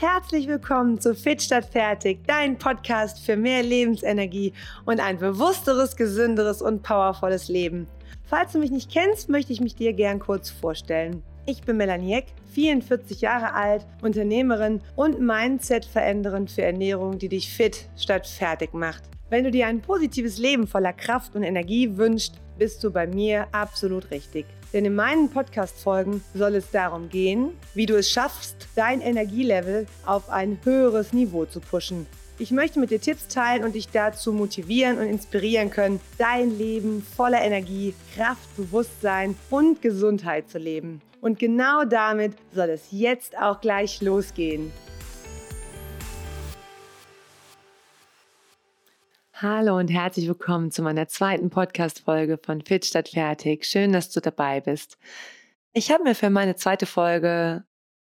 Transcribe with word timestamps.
Herzlich 0.00 0.46
willkommen 0.46 1.00
zu 1.00 1.12
Fit 1.12 1.42
statt 1.42 1.64
fertig, 1.64 2.20
dein 2.24 2.56
Podcast 2.56 3.18
für 3.18 3.36
mehr 3.36 3.64
Lebensenergie 3.64 4.52
und 4.84 5.00
ein 5.00 5.18
bewussteres, 5.18 5.96
gesünderes 5.96 6.62
und 6.62 6.84
powervolles 6.84 7.48
Leben. 7.48 7.88
Falls 8.22 8.52
du 8.52 8.60
mich 8.60 8.70
nicht 8.70 8.92
kennst, 8.92 9.28
möchte 9.28 9.52
ich 9.52 9.60
mich 9.60 9.74
dir 9.74 9.92
gern 9.92 10.20
kurz 10.20 10.50
vorstellen. 10.50 11.24
Ich 11.46 11.62
bin 11.62 11.78
Melanie 11.78 12.14
Eck, 12.14 12.26
44 12.54 13.22
Jahre 13.22 13.54
alt, 13.54 13.88
Unternehmerin 14.00 14.82
und 14.94 15.18
Mindset 15.18 15.84
verändernd 15.84 16.52
für 16.52 16.62
Ernährung, 16.62 17.18
die 17.18 17.28
dich 17.28 17.52
fit 17.52 17.88
statt 17.96 18.28
fertig 18.28 18.74
macht. 18.74 19.02
Wenn 19.30 19.42
du 19.42 19.50
dir 19.50 19.66
ein 19.66 19.80
positives 19.80 20.38
Leben 20.38 20.68
voller 20.68 20.92
Kraft 20.92 21.34
und 21.34 21.42
Energie 21.42 21.96
wünschst, 21.96 22.36
bist 22.56 22.84
du 22.84 22.92
bei 22.92 23.08
mir 23.08 23.48
absolut 23.50 24.12
richtig. 24.12 24.46
Denn 24.72 24.84
in 24.84 24.94
meinen 24.94 25.30
Podcast-Folgen 25.30 26.22
soll 26.34 26.54
es 26.54 26.70
darum 26.70 27.08
gehen, 27.08 27.50
wie 27.74 27.86
du 27.86 27.96
es 27.96 28.10
schaffst, 28.10 28.68
dein 28.74 29.00
Energielevel 29.00 29.86
auf 30.04 30.28
ein 30.28 30.58
höheres 30.64 31.12
Niveau 31.12 31.46
zu 31.46 31.60
pushen. 31.60 32.06
Ich 32.40 32.52
möchte 32.52 32.78
mit 32.78 32.90
dir 32.90 33.00
Tipps 33.00 33.26
teilen 33.26 33.64
und 33.64 33.74
dich 33.74 33.88
dazu 33.88 34.32
motivieren 34.32 34.98
und 34.98 35.06
inspirieren 35.06 35.70
können, 35.70 36.00
dein 36.18 36.56
Leben 36.56 37.02
voller 37.16 37.42
Energie, 37.42 37.94
Kraft, 38.14 38.56
Bewusstsein 38.56 39.34
und 39.50 39.82
Gesundheit 39.82 40.48
zu 40.48 40.58
leben. 40.58 41.00
Und 41.20 41.40
genau 41.40 41.84
damit 41.84 42.34
soll 42.54 42.70
es 42.70 42.88
jetzt 42.92 43.36
auch 43.36 43.60
gleich 43.60 44.00
losgehen. 44.02 44.70
Hallo 49.40 49.78
und 49.78 49.86
herzlich 49.86 50.26
willkommen 50.26 50.72
zu 50.72 50.82
meiner 50.82 51.06
zweiten 51.06 51.48
Podcast-Folge 51.48 52.40
von 52.42 52.60
Fit 52.60 52.84
statt 52.84 53.10
fertig. 53.10 53.66
Schön, 53.66 53.92
dass 53.92 54.10
du 54.10 54.20
dabei 54.20 54.60
bist. 54.60 54.98
Ich 55.72 55.92
habe 55.92 56.02
mir 56.02 56.16
für 56.16 56.28
meine 56.28 56.56
zweite 56.56 56.86
Folge 56.86 57.62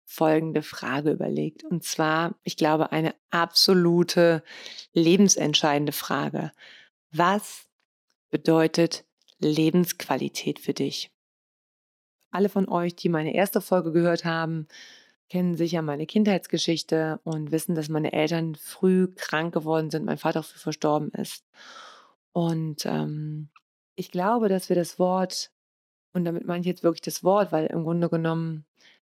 folgende 0.05 0.61
Frage 0.61 1.11
überlegt. 1.11 1.65
Und 1.65 1.83
zwar, 1.83 2.35
ich 2.43 2.55
glaube, 2.55 2.93
eine 2.93 3.13
absolute 3.29 4.41
lebensentscheidende 4.93 5.91
Frage. 5.91 6.53
Was 7.11 7.67
bedeutet 8.29 9.03
Lebensqualität 9.39 10.59
für 10.59 10.73
dich? 10.73 11.11
Alle 12.31 12.47
von 12.47 12.69
euch, 12.69 12.95
die 12.95 13.09
meine 13.09 13.35
erste 13.35 13.59
Folge 13.59 13.91
gehört 13.91 14.23
haben, 14.23 14.69
kennen 15.29 15.55
sicher 15.55 15.81
meine 15.81 16.05
Kindheitsgeschichte 16.05 17.19
und 17.23 17.51
wissen, 17.51 17.75
dass 17.75 17.89
meine 17.89 18.13
Eltern 18.13 18.55
früh 18.55 19.07
krank 19.07 19.53
geworden 19.53 19.89
sind, 19.89 20.05
mein 20.05 20.17
Vater 20.17 20.43
früh 20.43 20.59
verstorben 20.59 21.11
ist. 21.11 21.45
Und 22.31 22.85
ähm, 22.85 23.49
ich 23.95 24.11
glaube, 24.11 24.47
dass 24.47 24.69
wir 24.69 24.75
das 24.75 24.99
Wort, 24.99 25.51
und 26.13 26.25
damit 26.25 26.45
meine 26.45 26.61
ich 26.61 26.67
jetzt 26.67 26.83
wirklich 26.83 27.01
das 27.01 27.23
Wort, 27.23 27.51
weil 27.51 27.67
im 27.67 27.83
Grunde 27.83 28.09
genommen 28.09 28.65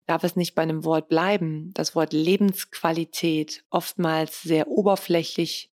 darf 0.05 0.23
es 0.23 0.35
nicht 0.35 0.55
bei 0.55 0.61
einem 0.61 0.85
Wort 0.85 1.09
bleiben, 1.09 1.72
das 1.73 1.95
Wort 1.95 2.13
Lebensqualität 2.13 3.66
oftmals 3.69 4.44
sehr 4.44 4.67
oberflächlich 4.67 5.72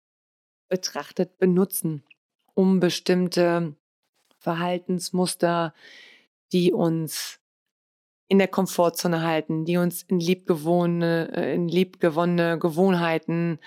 betrachtet 0.67 1.38
benutzen, 1.38 2.03
um 2.53 2.79
bestimmte 2.79 3.75
Verhaltensmuster, 4.39 5.73
die 6.51 6.73
uns 6.73 7.39
in 8.28 8.38
der 8.38 8.47
Komfortzone 8.47 9.22
halten, 9.22 9.66
die 9.66 9.78
uns 9.78 10.03
in 10.03 10.20
liebgewonnene, 10.20 11.31
äh, 11.33 11.56
in 11.56 11.67
liebgewonnene 11.67 12.59
Gewohnheiten 12.59 13.59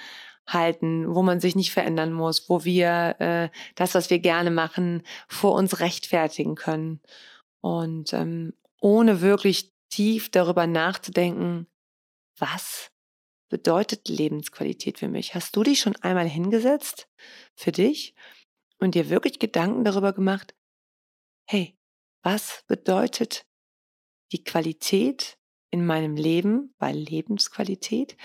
halten, 0.46 1.14
wo 1.14 1.22
man 1.22 1.40
sich 1.40 1.54
nicht 1.54 1.72
verändern 1.72 2.12
muss, 2.12 2.48
wo 2.48 2.64
wir 2.64 3.16
äh, 3.20 3.48
das, 3.74 3.94
was 3.94 4.10
wir 4.10 4.18
gerne 4.18 4.50
machen, 4.50 5.02
vor 5.28 5.54
uns 5.54 5.80
rechtfertigen 5.80 6.56
können. 6.56 7.00
Und 7.60 8.12
ähm, 8.12 8.54
ohne 8.80 9.20
wirklich 9.20 9.72
tief 9.88 10.30
darüber 10.30 10.66
nachzudenken, 10.66 11.66
was 12.38 12.90
bedeutet 13.48 14.08
Lebensqualität 14.08 14.98
für 14.98 15.08
mich? 15.08 15.34
Hast 15.34 15.56
du 15.56 15.62
dich 15.62 15.80
schon 15.80 15.96
einmal 15.96 16.28
hingesetzt 16.28 17.08
für 17.54 17.72
dich 17.72 18.14
und 18.78 18.94
dir 18.94 19.10
wirklich 19.10 19.38
Gedanken 19.38 19.84
darüber 19.84 20.12
gemacht, 20.12 20.54
hey, 21.46 21.76
was 22.22 22.64
bedeutet 22.66 23.44
die 24.32 24.44
Qualität 24.44 25.38
in 25.70 25.86
meinem 25.86 26.16
Leben, 26.16 26.74
weil 26.78 26.96
Lebensqualität, 26.96 28.16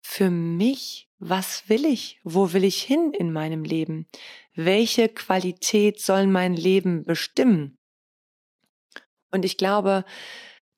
für 0.00 0.30
mich, 0.30 1.08
was 1.18 1.68
will 1.68 1.86
ich? 1.86 2.20
Wo 2.24 2.52
will 2.52 2.64
ich 2.64 2.82
hin 2.82 3.12
in 3.12 3.32
meinem 3.32 3.64
Leben? 3.64 4.06
Welche 4.54 5.08
Qualität 5.08 6.00
soll 6.00 6.26
mein 6.26 6.54
Leben 6.54 7.04
bestimmen? 7.04 7.78
Und 9.30 9.44
ich 9.44 9.56
glaube, 9.56 10.04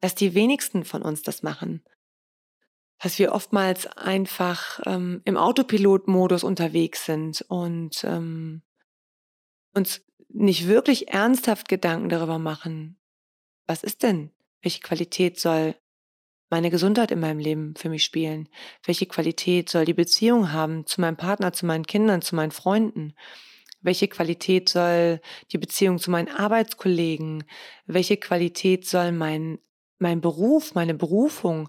dass 0.01 0.15
die 0.15 0.35
wenigsten 0.35 0.85
von 0.85 1.03
uns 1.03 1.23
das 1.23 1.43
machen. 1.43 1.83
Dass 2.99 3.19
wir 3.19 3.33
oftmals 3.33 3.87
einfach 3.87 4.81
ähm, 4.87 5.21
im 5.25 5.37
Autopilot-Modus 5.37 6.45
unterwegs 6.45 7.05
sind 7.05 7.45
und 7.49 8.05
ähm, 8.05 8.63
uns 9.75 10.03
nicht 10.29 10.69
wirklich 10.69 11.09
ernsthaft 11.09 11.69
Gedanken 11.69 12.09
darüber 12.09 12.39
machen, 12.39 12.99
was 13.67 13.83
ist 13.83 14.03
denn 14.03 14.31
welche 14.63 14.81
Qualität 14.81 15.39
soll 15.39 15.77
meine 16.51 16.71
Gesundheit 16.71 17.11
in 17.11 17.21
meinem 17.21 17.39
Leben 17.39 17.75
für 17.77 17.89
mich 17.89 18.05
spielen? 18.05 18.49
Welche 18.85 19.07
Qualität 19.07 19.69
soll 19.69 19.85
die 19.85 19.95
Beziehung 19.95 20.53
haben 20.53 20.87
zu 20.87 21.01
meinem 21.01 21.17
Partner, 21.17 21.53
zu 21.53 21.67
meinen 21.67 21.87
Kindern, 21.87 22.23
zu 22.23 22.37
meinen 22.37 22.53
Freunden? 22.53 23.15
Welche 23.81 24.09
Qualität 24.09 24.69
soll 24.69 25.21
die 25.53 25.59
Beziehung 25.59 25.99
zu 25.99 26.11
meinen 26.11 26.29
Arbeitskollegen? 26.29 27.45
Welche 27.87 28.17
Qualität 28.17 28.87
soll 28.87 29.13
mein, 29.13 29.59
mein 29.99 30.21
Beruf, 30.21 30.75
meine 30.75 30.95
Berufung 30.95 31.69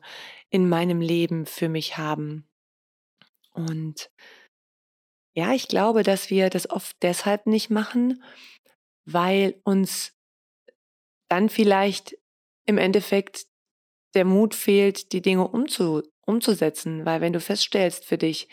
in 0.49 0.69
meinem 0.69 1.01
Leben 1.01 1.45
für 1.45 1.69
mich 1.69 1.97
haben? 1.97 2.47
Und 3.51 4.11
ja, 5.35 5.53
ich 5.53 5.67
glaube, 5.67 6.03
dass 6.03 6.29
wir 6.29 6.49
das 6.49 6.69
oft 6.69 6.97
deshalb 7.03 7.45
nicht 7.45 7.69
machen, 7.69 8.23
weil 9.05 9.59
uns 9.63 10.13
dann 11.29 11.49
vielleicht 11.49 12.17
im 12.67 12.77
Endeffekt 12.77 13.47
der 14.13 14.25
Mut 14.25 14.53
fehlt, 14.53 15.11
die 15.13 15.21
Dinge 15.21 15.47
umzu, 15.47 16.03
umzusetzen. 16.25 17.05
Weil 17.05 17.21
wenn 17.21 17.33
du 17.33 17.39
feststellst 17.39 18.05
für 18.05 18.17
dich, 18.17 18.47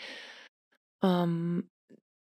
ähm, 1.03 1.69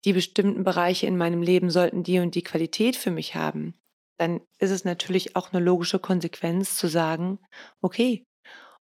die 0.05 0.13
bestimmten 0.13 0.63
Bereiche 0.63 1.07
in 1.07 1.17
meinem 1.17 1.41
Leben 1.41 1.69
sollten 1.69 2.03
die 2.03 2.19
und 2.19 2.35
die 2.35 2.43
Qualität 2.43 2.95
für 2.95 3.11
mich 3.11 3.35
haben, 3.35 3.73
dann 4.17 4.41
ist 4.59 4.71
es 4.71 4.83
natürlich 4.83 5.35
auch 5.35 5.53
eine 5.53 5.63
logische 5.63 5.99
Konsequenz 5.99 6.75
zu 6.75 6.87
sagen, 6.87 7.39
okay, 7.81 8.25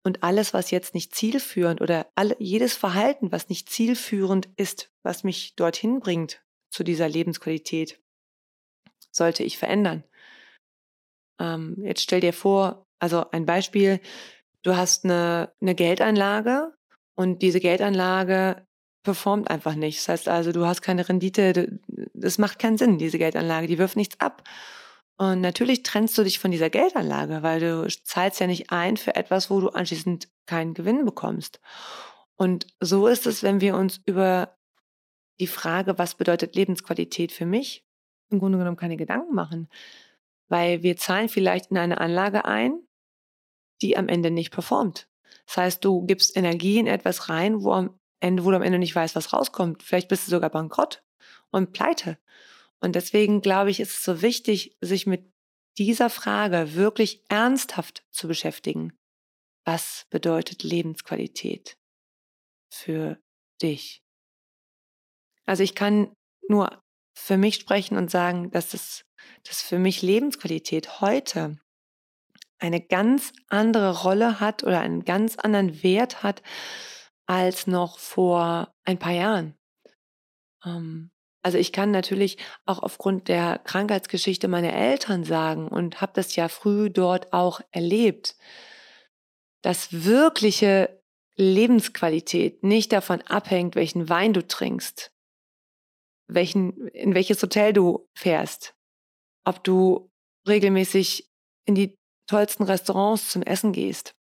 und 0.03 0.23
alles, 0.23 0.53
was 0.53 0.71
jetzt 0.71 0.95
nicht 0.95 1.13
zielführend 1.13 1.79
oder 1.79 2.11
alle, 2.15 2.35
jedes 2.39 2.75
Verhalten, 2.75 3.31
was 3.31 3.49
nicht 3.49 3.69
zielführend 3.69 4.49
ist, 4.57 4.91
was 5.03 5.23
mich 5.23 5.55
dorthin 5.55 5.99
bringt 5.99 6.43
zu 6.71 6.83
dieser 6.83 7.07
Lebensqualität, 7.07 8.01
sollte 9.11 9.43
ich 9.43 9.57
verändern. 9.57 10.03
Ähm, 11.41 11.75
jetzt 11.79 12.01
stell 12.01 12.21
dir 12.21 12.33
vor, 12.33 12.85
also 12.99 13.25
ein 13.31 13.45
Beispiel, 13.45 13.99
du 14.61 14.75
hast 14.75 15.05
eine, 15.05 15.51
eine 15.59 15.73
Geldanlage 15.73 16.71
und 17.15 17.41
diese 17.41 17.59
Geldanlage 17.59 18.67
performt 19.03 19.49
einfach 19.49 19.73
nicht. 19.73 19.97
Das 19.99 20.09
heißt 20.09 20.29
also, 20.29 20.51
du 20.51 20.67
hast 20.67 20.83
keine 20.83 21.09
Rendite, 21.09 21.79
das 22.13 22.37
macht 22.37 22.59
keinen 22.59 22.77
Sinn, 22.77 22.99
diese 22.99 23.17
Geldanlage, 23.17 23.65
die 23.65 23.79
wirft 23.79 23.95
nichts 23.95 24.19
ab. 24.19 24.43
Und 25.17 25.41
natürlich 25.41 25.81
trennst 25.81 26.17
du 26.17 26.23
dich 26.23 26.37
von 26.37 26.51
dieser 26.51 26.69
Geldanlage, 26.69 27.41
weil 27.41 27.59
du 27.59 27.87
zahlst 28.03 28.39
ja 28.39 28.47
nicht 28.47 28.71
ein 28.71 28.97
für 28.97 29.15
etwas, 29.15 29.49
wo 29.49 29.59
du 29.59 29.69
anschließend 29.69 30.29
keinen 30.45 30.75
Gewinn 30.75 31.05
bekommst. 31.05 31.59
Und 32.35 32.67
so 32.79 33.07
ist 33.07 33.25
es, 33.25 33.41
wenn 33.41 33.61
wir 33.61 33.75
uns 33.75 33.99
über 34.05 34.57
die 35.39 35.47
Frage, 35.47 35.97
was 35.97 36.15
bedeutet 36.15 36.55
Lebensqualität 36.55 37.31
für 37.31 37.47
mich, 37.47 37.83
im 38.29 38.39
Grunde 38.39 38.59
genommen 38.59 38.77
keine 38.77 38.97
Gedanken 38.97 39.33
machen 39.33 39.67
weil 40.51 40.83
wir 40.83 40.97
zahlen 40.97 41.29
vielleicht 41.29 41.71
in 41.71 41.77
eine 41.77 42.01
Anlage 42.01 42.43
ein, 42.43 42.77
die 43.81 43.95
am 43.95 44.09
Ende 44.09 44.31
nicht 44.31 44.51
performt. 44.51 45.07
Das 45.47 45.55
heißt, 45.55 45.85
du 45.85 46.05
gibst 46.05 46.35
Energie 46.35 46.77
in 46.77 46.87
etwas 46.87 47.29
rein, 47.29 47.63
wo 47.63 47.71
am 47.71 47.97
Ende, 48.19 48.43
wo 48.43 48.51
du 48.51 48.57
am 48.57 48.61
Ende 48.61 48.77
nicht 48.77 48.93
weißt, 48.93 49.15
was 49.15 49.31
rauskommt. 49.31 49.81
Vielleicht 49.81 50.09
bist 50.09 50.27
du 50.27 50.31
sogar 50.31 50.49
bankrott 50.49 51.03
und 51.51 51.71
pleite. 51.71 52.17
Und 52.81 52.95
deswegen 52.95 53.39
glaube 53.41 53.71
ich, 53.71 53.79
ist 53.79 53.91
es 53.91 54.03
so 54.03 54.21
wichtig, 54.21 54.77
sich 54.81 55.07
mit 55.07 55.31
dieser 55.77 56.09
Frage 56.09 56.75
wirklich 56.75 57.23
ernsthaft 57.29 58.03
zu 58.11 58.27
beschäftigen. 58.27 58.91
Was 59.63 60.05
bedeutet 60.09 60.63
Lebensqualität 60.63 61.77
für 62.69 63.17
dich? 63.61 64.03
Also 65.45 65.63
ich 65.63 65.75
kann 65.75 66.13
nur 66.49 66.81
für 67.15 67.37
mich 67.37 67.55
sprechen 67.55 67.95
und 67.97 68.11
sagen, 68.11 68.51
dass 68.51 68.73
es 68.73 69.05
dass 69.47 69.61
für 69.61 69.79
mich 69.79 70.01
Lebensqualität 70.01 71.01
heute 71.01 71.57
eine 72.59 72.79
ganz 72.79 73.33
andere 73.47 74.03
Rolle 74.03 74.39
hat 74.39 74.63
oder 74.63 74.79
einen 74.81 75.03
ganz 75.03 75.35
anderen 75.37 75.83
Wert 75.83 76.23
hat 76.23 76.43
als 77.25 77.65
noch 77.65 77.97
vor 77.97 78.73
ein 78.83 78.99
paar 78.99 79.13
Jahren. 79.13 79.55
Ähm, 80.63 81.11
also 81.43 81.57
ich 81.57 81.71
kann 81.71 81.89
natürlich 81.89 82.37
auch 82.65 82.79
aufgrund 82.79 83.27
der 83.27 83.59
Krankheitsgeschichte 83.59 84.47
meiner 84.47 84.73
Eltern 84.73 85.23
sagen 85.23 85.67
und 85.67 86.01
habe 86.01 86.11
das 86.13 86.35
ja 86.35 86.49
früh 86.49 86.89
dort 86.91 87.33
auch 87.33 87.61
erlebt, 87.71 88.35
dass 89.63 90.05
wirkliche 90.05 91.01
Lebensqualität 91.35 92.63
nicht 92.63 92.91
davon 92.91 93.21
abhängt, 93.21 93.75
welchen 93.75 94.09
Wein 94.09 94.33
du 94.33 94.45
trinkst, 94.45 95.11
welchen, 96.27 96.87
in 96.89 97.15
welches 97.15 97.41
Hotel 97.41 97.73
du 97.73 98.07
fährst, 98.13 98.75
ob 99.45 99.63
du 99.63 100.09
regelmäßig 100.47 101.29
in 101.65 101.75
die 101.75 101.95
tollsten 102.27 102.63
Restaurants 102.63 103.29
zum 103.29 103.41
Essen 103.41 103.73
gehst 103.73 104.15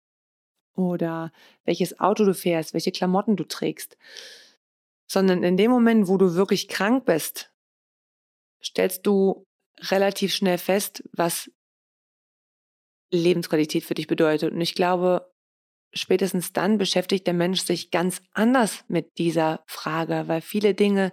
oder 0.76 1.32
welches 1.64 1.98
Auto 2.00 2.24
du 2.24 2.34
fährst, 2.34 2.74
welche 2.74 2.92
Klamotten 2.92 3.36
du 3.36 3.44
trägst, 3.44 3.96
sondern 5.10 5.42
in 5.42 5.56
dem 5.56 5.70
Moment, 5.70 6.08
wo 6.08 6.16
du 6.16 6.34
wirklich 6.34 6.68
krank 6.68 7.04
bist, 7.04 7.52
stellst 8.62 9.06
du 9.06 9.44
relativ 9.80 10.34
schnell 10.34 10.58
fest, 10.58 11.02
was 11.12 11.50
Lebensqualität 13.10 13.84
für 13.84 13.94
dich 13.94 14.06
bedeutet. 14.06 14.52
Und 14.52 14.60
ich 14.60 14.74
glaube, 14.74 15.30
spätestens 15.94 16.52
dann 16.52 16.78
beschäftigt 16.78 17.26
der 17.26 17.34
Mensch 17.34 17.62
sich 17.62 17.90
ganz 17.90 18.20
anders 18.32 18.84
mit 18.88 19.18
dieser 19.18 19.62
Frage, 19.66 20.24
weil 20.26 20.40
viele 20.40 20.74
Dinge, 20.74 21.12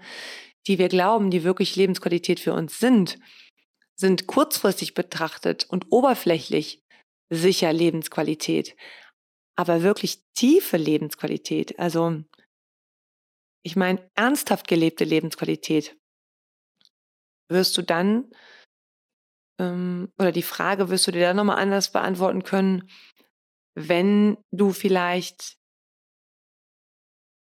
die 0.68 0.80
wir 0.80 0.90
glauben, 0.90 1.30
die 1.30 1.44
wirklich 1.44 1.76
Lebensqualität 1.76 2.40
für 2.40 2.54
uns 2.54 2.80
sind, 2.80 3.20
sind 3.96 4.28
kurzfristig 4.28 4.94
betrachtet 4.94 5.66
und 5.70 5.92
oberflächlich 5.92 6.84
sicher 7.30 7.72
Lebensqualität, 7.74 8.76
aber 9.56 9.82
wirklich 9.84 10.24
tiefe 10.34 10.78
Lebensqualität, 10.78 11.78
also 11.80 12.24
ich 13.66 13.76
meine 13.76 14.10
ernsthaft 14.16 14.68
gelebte 14.68 15.04
Lebensqualität, 15.04 15.98
wirst 17.50 17.78
du 17.78 17.82
dann, 17.82 18.30
ähm, 19.60 20.12
oder 20.20 20.32
die 20.32 20.44
Frage 20.44 20.90
wirst 20.90 21.08
du 21.08 21.12
dir 21.12 21.22
dann 21.22 21.38
nochmal 21.38 21.60
anders 21.60 21.92
beantworten 21.92 22.44
können, 22.44 22.90
wenn 23.76 24.38
du 24.52 24.72
vielleicht, 24.72 25.58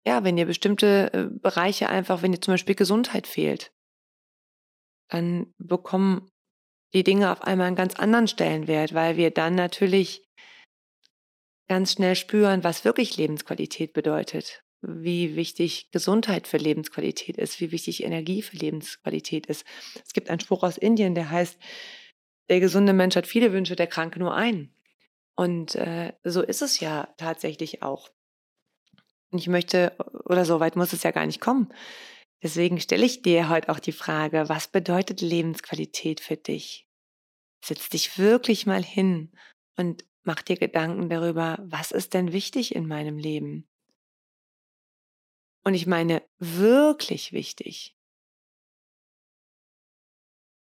ja, 0.06 0.24
wenn 0.24 0.36
dir 0.36 0.46
bestimmte 0.46 1.14
äh, 1.14 1.28
Bereiche 1.30 1.90
einfach, 1.90 2.22
wenn 2.22 2.32
dir 2.32 2.42
zum 2.42 2.54
Beispiel 2.54 2.76
Gesundheit 2.76 3.28
fehlt, 3.28 3.72
dann 5.10 5.54
bekommen 5.58 6.30
die 6.94 7.04
Dinge 7.04 7.32
auf 7.32 7.42
einmal 7.44 7.68
einen 7.68 7.76
ganz 7.76 7.96
anderen 7.96 8.28
Stellenwert, 8.28 8.94
weil 8.94 9.18
wir 9.18 9.32
dann 9.32 9.56
natürlich 9.56 10.26
ganz 11.68 11.94
schnell 11.94 12.16
spüren, 12.16 12.64
was 12.64 12.84
wirklich 12.84 13.18
Lebensqualität 13.18 13.94
bedeutet, 13.94 14.64
wie 14.82 15.36
wichtig 15.36 15.92
Gesundheit 15.92 16.48
für 16.48 16.58
Lebensqualität 16.58 17.38
ist, 17.38 17.60
wie 17.60 17.72
wichtig 17.72 18.04
Energie 18.04 18.42
für 18.42 18.58
Lebensqualität 18.58 19.46
ist. 19.46 19.66
Es 20.04 20.14
gibt 20.14 20.30
einen 20.30 20.40
Spruch 20.40 20.64
aus 20.64 20.78
Indien, 20.78 21.14
der 21.14 21.30
heißt, 21.30 21.60
der 22.50 22.60
gesunde 22.60 22.94
Mensch 22.94 23.16
hat 23.16 23.28
viele 23.28 23.54
Wünsche, 23.54 23.76
der 23.76 23.88
Kranke 23.88 24.18
nur 24.18 24.34
einen. 24.34 24.74
Und 25.36 25.76
äh, 25.76 26.14
so 26.24 26.42
ist 26.42 26.64
es 26.64 26.80
ja 26.80 27.08
tatsächlich 27.18 27.84
auch. 27.84 28.10
Und 29.32 29.38
ich 29.38 29.48
möchte, 29.48 29.96
oder 30.26 30.44
so 30.44 30.60
weit 30.60 30.76
muss 30.76 30.92
es 30.92 31.04
ja 31.04 31.12
gar 31.12 31.26
nicht 31.28 31.40
kommen. 31.40 31.72
Deswegen 32.42 32.80
stelle 32.80 33.06
ich 33.06 33.22
dir 33.22 33.50
heute 33.50 33.70
auch 33.70 33.80
die 33.80 33.92
Frage, 33.92 34.48
was 34.48 34.70
bedeutet 34.70 35.22
Lebensqualität 35.22 36.22
für 36.22 36.38
dich? 36.38 36.88
Setz 37.64 37.90
dich 37.90 38.18
wirklich 38.18 38.66
mal 38.66 38.84
hin 38.84 39.32
und 39.76 40.06
mach 40.24 40.42
dir 40.42 40.56
Gedanken 40.56 41.10
darüber, 41.10 41.58
was 41.62 41.92
ist 41.92 42.14
denn 42.14 42.32
wichtig 42.32 42.76
in 42.76 42.88
meinem 42.88 43.18
Leben? 43.18 43.68
Und 45.66 45.74
ich 45.74 45.86
meine 45.86 46.24
wirklich 46.38 47.34
wichtig. 47.34 47.98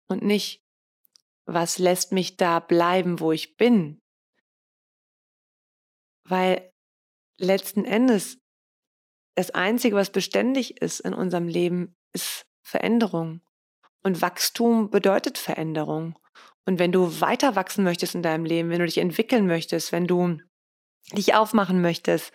Und 0.07 0.23
nicht, 0.23 0.63
was 1.45 1.77
lässt 1.77 2.13
mich 2.13 2.37
da 2.37 2.59
bleiben, 2.59 3.19
wo 3.19 3.33
ich 3.33 3.57
bin? 3.57 4.01
Weil 6.23 6.73
letzten 7.37 7.83
Endes 7.83 8.39
das 9.37 9.51
Einzige, 9.51 9.95
was 9.95 10.09
beständig 10.09 10.81
ist 10.81 10.99
in 10.99 11.13
unserem 11.13 11.47
Leben, 11.47 11.95
ist 12.11 12.47
Veränderung. 12.63 13.41
Und 14.01 14.23
Wachstum 14.23 14.89
bedeutet 14.89 15.37
Veränderung. 15.37 16.17
Und 16.65 16.79
wenn 16.79 16.91
du 16.91 17.21
weiter 17.21 17.55
wachsen 17.55 17.83
möchtest 17.83 18.15
in 18.15 18.23
deinem 18.23 18.45
Leben, 18.45 18.71
wenn 18.71 18.79
du 18.79 18.87
dich 18.87 18.97
entwickeln 18.97 19.45
möchtest, 19.45 19.91
wenn 19.91 20.07
du 20.07 20.39
dich 21.13 21.35
aufmachen 21.35 21.81
möchtest, 21.81 22.33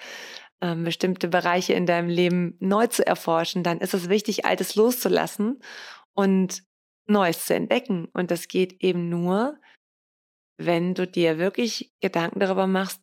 ähm, 0.61 0.85
bestimmte 0.85 1.27
Bereiche 1.27 1.73
in 1.73 1.87
deinem 1.87 2.09
Leben 2.09 2.57
neu 2.61 2.87
zu 2.87 3.05
erforschen, 3.05 3.65
dann 3.65 3.79
ist 3.79 3.95
es 3.95 4.09
wichtig, 4.09 4.45
Altes 4.45 4.77
loszulassen 4.77 5.61
und 6.15 6.63
Neues 7.09 7.47
zu 7.47 7.55
entdecken. 7.55 8.07
Und 8.13 8.31
das 8.31 8.47
geht 8.47 8.81
eben 8.81 9.09
nur, 9.09 9.59
wenn 10.57 10.95
du 10.95 11.09
dir 11.09 11.39
wirklich 11.39 11.93
Gedanken 12.01 12.39
darüber 12.39 12.69
machst, 12.69 13.01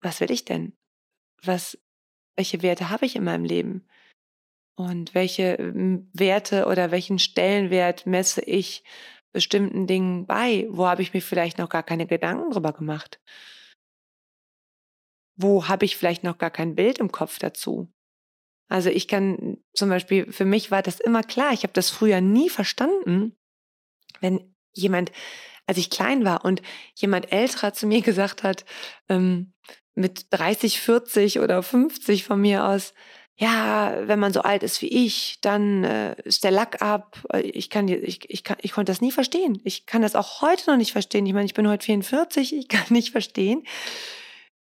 was 0.00 0.20
will 0.20 0.30
ich 0.30 0.46
denn? 0.46 0.78
Was, 1.42 1.76
welche 2.36 2.62
Werte 2.62 2.90
habe 2.90 3.06
ich 3.06 3.16
in 3.16 3.24
meinem 3.24 3.44
Leben? 3.44 3.86
Und 4.74 5.14
welche 5.14 5.54
ähm, 5.54 6.10
Werte 6.12 6.66
oder 6.66 6.90
welchen 6.90 7.18
Stellenwert 7.18 8.06
messe 8.06 8.40
ich 8.42 8.84
bestimmten 9.32 9.86
Dingen 9.86 10.26
bei? 10.26 10.66
Wo 10.70 10.86
habe 10.86 11.02
ich 11.02 11.12
mir 11.12 11.20
vielleicht 11.20 11.58
noch 11.58 11.68
gar 11.68 11.82
keine 11.82 12.06
Gedanken 12.06 12.50
drüber 12.50 12.72
gemacht? 12.72 13.20
Wo 15.36 15.68
habe 15.68 15.84
ich 15.84 15.96
vielleicht 15.96 16.24
noch 16.24 16.38
gar 16.38 16.50
kein 16.50 16.74
Bild 16.74 16.98
im 16.98 17.10
Kopf 17.10 17.38
dazu? 17.38 17.92
Also 18.68 18.88
ich 18.88 19.08
kann 19.08 19.58
zum 19.74 19.90
Beispiel, 19.90 20.32
für 20.32 20.44
mich 20.44 20.70
war 20.70 20.82
das 20.82 21.00
immer 21.00 21.22
klar, 21.22 21.52
ich 21.52 21.62
habe 21.62 21.74
das 21.74 21.90
früher 21.90 22.20
nie 22.20 22.48
verstanden, 22.48 23.36
wenn 24.20 24.54
jemand, 24.72 25.12
als 25.66 25.78
ich 25.78 25.90
klein 25.90 26.24
war 26.24 26.44
und 26.44 26.62
jemand 26.94 27.32
älterer 27.32 27.74
zu 27.74 27.86
mir 27.86 28.00
gesagt 28.02 28.42
hat, 28.42 28.64
ähm, 29.08 29.52
mit 29.94 30.26
30, 30.30 30.80
40 30.80 31.40
oder 31.40 31.62
50 31.62 32.24
von 32.24 32.40
mir 32.40 32.64
aus, 32.64 32.94
ja, 33.36 33.96
wenn 34.06 34.18
man 34.18 34.32
so 34.32 34.42
alt 34.42 34.62
ist 34.62 34.82
wie 34.82 35.06
ich, 35.06 35.38
dann 35.40 35.84
äh, 35.84 36.14
ist 36.22 36.44
der 36.44 36.50
Lack 36.50 36.82
ab. 36.82 37.18
Äh, 37.32 37.40
ich 37.40 37.70
kann, 37.70 37.88
ich, 37.88 38.30
ich 38.30 38.44
kann, 38.44 38.58
ich 38.60 38.72
konnte 38.72 38.92
das 38.92 39.00
nie 39.00 39.10
verstehen. 39.10 39.60
Ich 39.64 39.86
kann 39.86 40.02
das 40.02 40.14
auch 40.14 40.42
heute 40.42 40.70
noch 40.70 40.76
nicht 40.76 40.92
verstehen. 40.92 41.26
Ich 41.26 41.32
meine, 41.32 41.46
ich 41.46 41.54
bin 41.54 41.68
heute 41.68 41.84
44, 41.84 42.54
ich 42.54 42.68
kann 42.68 42.84
nicht 42.90 43.10
verstehen, 43.10 43.64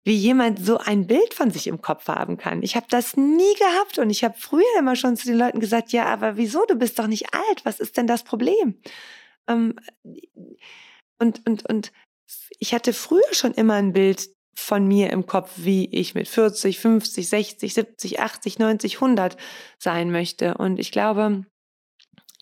wie 0.06 0.16
jemand 0.16 0.64
so 0.64 0.78
ein 0.78 1.08
Bild 1.08 1.34
von 1.34 1.52
sich 1.52 1.68
im 1.68 1.82
Kopf 1.82 2.08
haben 2.08 2.38
kann. 2.38 2.64
Ich 2.64 2.76
habe 2.76 2.86
das 2.90 3.18
nie 3.18 3.54
gehabt 3.56 4.00
und 4.00 4.10
ich 4.10 4.24
habe 4.24 4.36
früher 4.38 4.64
immer 4.80 4.96
schon 4.96 5.18
zu 5.18 5.28
den 5.28 5.38
Leuten 5.38 5.60
gesagt, 5.60 5.92
ja, 5.92 6.06
aber 6.06 6.38
wieso? 6.38 6.66
Du 6.68 6.76
bist 6.76 6.98
doch 7.00 7.08
nicht 7.08 7.34
alt. 7.34 7.66
Was 7.66 7.80
ist 7.80 7.98
denn 7.98 8.08
das 8.08 8.24
Problem? 8.24 8.80
Ähm, 9.48 9.76
und 11.20 11.46
und 11.46 11.66
und 11.68 11.92
ich 12.60 12.74
hatte 12.74 12.94
früher 12.94 13.34
schon 13.34 13.54
immer 13.54 13.76
ein 13.76 13.94
Bild 13.94 14.30
von 14.56 14.88
mir 14.88 15.12
im 15.12 15.26
Kopf, 15.26 15.52
wie 15.58 15.86
ich 15.92 16.16
mit 16.16 16.28
40, 16.28 16.80
50, 16.80 17.30
60, 17.30 17.74
70, 17.74 18.20
80, 18.20 18.60
90, 18.60 18.96
100 18.96 19.38
sein 19.78 20.12
möchte. 20.12 20.56
Und 20.56 20.80
ich 20.80 20.92
glaube, 20.92 21.46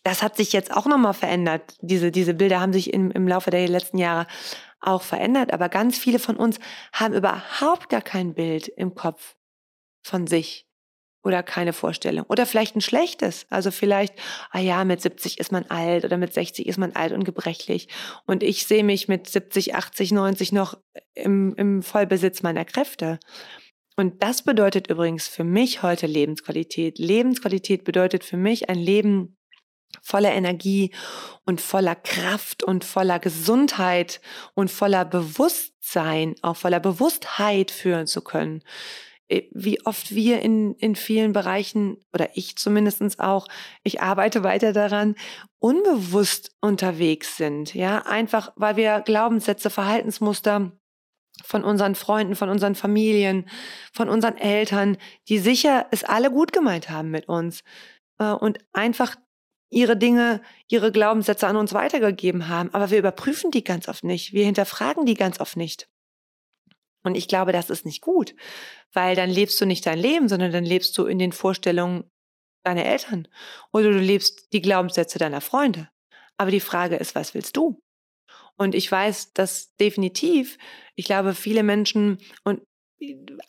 das 0.03 0.21
hat 0.21 0.37
sich 0.37 0.53
jetzt 0.53 0.71
auch 0.71 0.85
nochmal 0.85 1.13
verändert. 1.13 1.75
Diese, 1.81 2.11
diese 2.11 2.33
Bilder 2.33 2.59
haben 2.59 2.73
sich 2.73 2.93
im, 2.93 3.11
im 3.11 3.27
Laufe 3.27 3.49
der 3.51 3.67
letzten 3.67 3.97
Jahre 3.97 4.27
auch 4.79 5.01
verändert. 5.01 5.53
Aber 5.53 5.69
ganz 5.69 5.97
viele 5.97 6.19
von 6.19 6.35
uns 6.35 6.59
haben 6.91 7.13
überhaupt 7.13 7.89
gar 7.89 8.01
kein 8.01 8.33
Bild 8.33 8.67
im 8.67 8.95
Kopf 8.95 9.35
von 10.05 10.27
sich 10.27 10.67
oder 11.23 11.41
keine 11.41 11.73
Vorstellung. 11.73 12.25
Oder 12.27 12.45
vielleicht 12.45 12.75
ein 12.75 12.81
schlechtes. 12.81 13.45
Also 13.49 13.71
vielleicht, 13.71 14.13
ah 14.51 14.59
ja, 14.59 14.83
mit 14.83 15.01
70 15.01 15.39
ist 15.39 15.51
man 15.51 15.65
alt 15.65 16.05
oder 16.05 16.17
mit 16.17 16.33
60 16.33 16.67
ist 16.67 16.77
man 16.77 16.91
alt 16.93 17.13
und 17.13 17.23
gebrechlich. 17.23 17.87
Und 18.25 18.43
ich 18.43 18.67
sehe 18.67 18.83
mich 18.83 19.07
mit 19.07 19.27
70, 19.27 19.75
80, 19.75 20.11
90 20.11 20.51
noch 20.51 20.77
im, 21.13 21.55
im 21.55 21.81
Vollbesitz 21.81 22.43
meiner 22.43 22.65
Kräfte. 22.65 23.19
Und 23.95 24.23
das 24.23 24.41
bedeutet 24.41 24.87
übrigens 24.87 25.27
für 25.27 25.43
mich 25.43 25.83
heute 25.83 26.07
Lebensqualität. 26.07 26.97
Lebensqualität 26.97 27.83
bedeutet 27.83 28.23
für 28.23 28.37
mich 28.37 28.69
ein 28.69 28.79
Leben 28.79 29.37
voller 30.01 30.33
Energie 30.33 30.91
und 31.45 31.61
voller 31.61 31.95
Kraft 31.95 32.63
und 32.63 32.83
voller 32.83 33.19
Gesundheit 33.19 34.19
und 34.55 34.71
voller 34.71 35.05
Bewusstsein, 35.05 36.35
auch 36.41 36.57
voller 36.57 36.79
Bewusstheit 36.79 37.69
führen 37.69 38.07
zu 38.07 38.21
können. 38.21 38.63
Äh, 39.33 39.49
wie 39.51 39.85
oft 39.85 40.13
wir 40.13 40.41
in, 40.41 40.75
in 40.75 40.95
vielen 40.95 41.33
Bereichen, 41.33 41.97
oder 42.13 42.29
ich 42.35 42.57
zumindestens 42.57 43.19
auch, 43.19 43.47
ich 43.83 44.01
arbeite 44.01 44.43
weiter 44.43 44.73
daran, 44.73 45.15
unbewusst 45.59 46.55
unterwegs 46.61 47.37
sind. 47.37 47.73
Ja, 47.73 47.99
einfach, 47.99 48.51
weil 48.55 48.75
wir 48.75 49.01
Glaubenssätze, 49.01 49.69
Verhaltensmuster 49.69 50.71
von 51.43 51.63
unseren 51.63 51.95
Freunden, 51.95 52.35
von 52.35 52.49
unseren 52.49 52.75
Familien, 52.75 53.49
von 53.91 54.09
unseren 54.09 54.37
Eltern, 54.37 54.97
die 55.29 55.39
sicher 55.39 55.87
es 55.91 56.03
alle 56.03 56.29
gut 56.29 56.53
gemeint 56.53 56.89
haben 56.89 57.09
mit 57.09 57.27
uns 57.27 57.63
äh, 58.19 58.31
und 58.31 58.59
einfach 58.71 59.15
ihre 59.71 59.97
Dinge, 59.97 60.41
ihre 60.67 60.91
Glaubenssätze 60.91 61.47
an 61.47 61.55
uns 61.55 61.73
weitergegeben 61.73 62.47
haben. 62.47 62.71
Aber 62.73 62.91
wir 62.91 62.99
überprüfen 62.99 63.49
die 63.49 63.63
ganz 63.63 63.89
oft 63.89 64.03
nicht. 64.03 64.33
Wir 64.33 64.45
hinterfragen 64.45 65.07
die 65.07 65.15
ganz 65.15 65.39
oft 65.39 65.57
nicht. 65.57 65.89
Und 67.03 67.15
ich 67.15 67.27
glaube, 67.27 67.51
das 67.51 67.69
ist 67.69 67.85
nicht 67.85 68.01
gut, 68.01 68.33
weil 68.93 69.15
dann 69.15 69.29
lebst 69.29 69.59
du 69.59 69.65
nicht 69.65 69.85
dein 69.85 69.99
Leben, 69.99 70.29
sondern 70.29 70.51
dann 70.51 70.65
lebst 70.65 70.97
du 70.97 71.05
in 71.05 71.19
den 71.19 71.33
Vorstellungen 71.33 72.09
deiner 72.63 72.85
Eltern 72.85 73.27
oder 73.71 73.91
du 73.91 73.99
lebst 73.99 74.53
die 74.53 74.61
Glaubenssätze 74.61 75.19
deiner 75.19 75.41
Freunde. 75.41 75.89
Aber 76.37 76.49
die 76.49 76.61
Frage 76.61 76.95
ist, 76.95 77.13
was 77.13 77.33
willst 77.33 77.57
du? 77.57 77.81
Und 78.55 78.75
ich 78.75 78.91
weiß, 78.91 79.33
dass 79.33 79.75
definitiv, 79.75 80.57
ich 80.95 81.05
glaube, 81.05 81.33
viele 81.33 81.63
Menschen, 81.63 82.19
und 82.43 82.61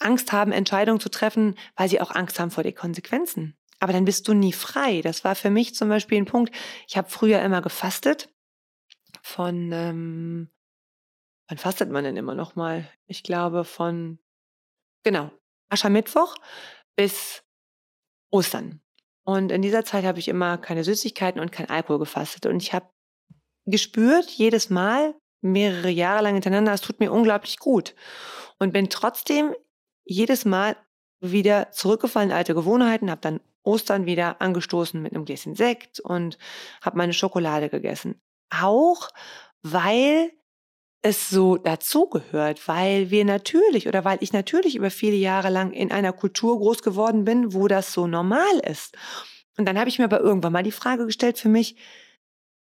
Angst 0.01 0.33
haben, 0.33 0.53
Entscheidungen 0.53 1.01
zu 1.01 1.09
treffen, 1.09 1.55
weil 1.77 1.89
sie 1.89 2.01
auch 2.01 2.11
Angst 2.11 2.41
haben 2.41 2.51
vor 2.51 2.65
den 2.65 2.75
Konsequenzen. 2.75 3.57
Aber 3.79 3.93
dann 3.93 4.05
bist 4.05 4.27
du 4.29 4.35
nie 4.35 4.53
frei. 4.53 5.01
Das 5.03 5.25
war 5.25 5.35
für 5.35 5.51
mich 5.51 5.75
zum 5.75 5.89
Beispiel 5.89 6.19
ein 6.19 6.25
Punkt. 6.25 6.55
Ich 6.89 6.97
habe 6.97 7.11
früher 7.11 7.43
immer 7.43 7.63
gefastet. 7.63 8.29
Von, 9.23 9.71
ähm, 9.73 10.51
wann 11.49 11.59
fastet 11.59 11.91
man 11.91 12.05
denn 12.05 12.17
immer 12.17 12.35
noch 12.35 12.57
mal? 12.57 12.89
Ich 13.07 13.23
glaube 13.23 13.65
von, 13.65 14.19
genau, 15.03 15.31
Aschermittwoch 15.69 16.35
bis 16.97 17.43
Ostern. 18.31 18.81
Und 19.25 19.53
in 19.53 19.63
dieser 19.63 19.85
Zeit 19.85 20.05
habe 20.05 20.19
ich 20.19 20.29
immer 20.29 20.59
keine 20.59 20.85
Süßigkeiten 20.85 21.41
und 21.41 21.53
kein 21.53 21.71
Alkohol 21.71 21.99
gefastet. 21.99 22.47
Und 22.47 22.63
ich 22.63 22.73
habe 22.73 22.89
gespürt, 23.65 24.29
jedes 24.31 24.71
Mal, 24.71 25.15
mehrere 25.41 25.91
Jahre 25.91 26.23
lang 26.23 26.35
hintereinander, 26.35 26.73
es 26.73 26.81
tut 26.81 27.01
mir 27.01 27.13
unglaublich 27.13 27.59
gut. 27.59 27.95
Und 28.59 28.73
bin 28.73 28.91
trotzdem 28.91 29.55
jedes 30.05 30.45
Mal 30.45 30.77
wieder 31.21 31.71
zurückgefallen 31.71 32.31
in 32.31 32.37
alte 32.37 32.55
Gewohnheiten, 32.55 33.11
habe 33.11 33.21
dann 33.21 33.41
Ostern 33.63 34.05
wieder 34.05 34.43
angestoßen 34.43 35.01
mit 35.01 35.15
einem 35.15 35.25
Gläschen 35.25 35.55
Sekt 35.55 35.99
und 36.01 36.39
habe 36.83 36.99
meine 36.99 37.15
Schokolade 37.15 37.71
gegessen. 37.71 38.21
Auch 38.51 39.09
weil 39.63 40.31
es 41.05 41.29
so 41.29 41.59
dazugehört, 41.59 42.67
weil 42.67 43.11
wir 43.11 43.27
natürlich 43.27 43.87
oder 43.87 44.07
weil 44.07 44.19
ich 44.23 44.33
natürlich 44.33 44.75
über 44.75 44.91
viele 44.91 45.17
Jahre 45.17 45.51
lang 45.51 45.73
in 45.73 45.93
einer 45.93 46.15
Kultur 46.15 46.57
groß 46.59 46.83
geworden 46.83 47.27
bin, 47.27 47.53
wo 47.53 47.69
das 47.69 47.93
so 47.93 48.07
normal 48.07 48.59
ist. 48.69 48.97
Und 49.59 49.67
dann 49.67 49.79
habe 49.79 49.91
ich 49.91 49.99
mir 49.99 50.07
aber 50.07 50.21
irgendwann 50.21 50.55
mal 50.55 50.63
die 50.63 50.73
Frage 50.73 51.05
gestellt 51.05 51.39
für 51.39 51.51
mich, 51.51 51.77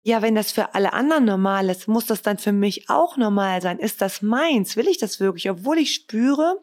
ja, 0.05 0.21
wenn 0.21 0.35
das 0.35 0.53
für 0.53 0.75
alle 0.75 0.93
anderen 0.93 1.25
normal 1.25 1.71
ist, 1.71 1.89
muss 1.89 2.07
das 2.07 2.21
dann 2.21 2.37
für 2.37 2.53
mich 2.53 2.91
auch 2.91 3.17
normal 3.17 3.63
sein? 3.63 3.79
Ist 3.79 4.03
das 4.03 4.21
meins? 4.21 4.77
Will 4.77 4.87
ich 4.87 4.99
das 4.99 5.19
wirklich? 5.19 5.49
Obwohl 5.49 5.79
ich 5.79 5.95
spüre, 5.95 6.63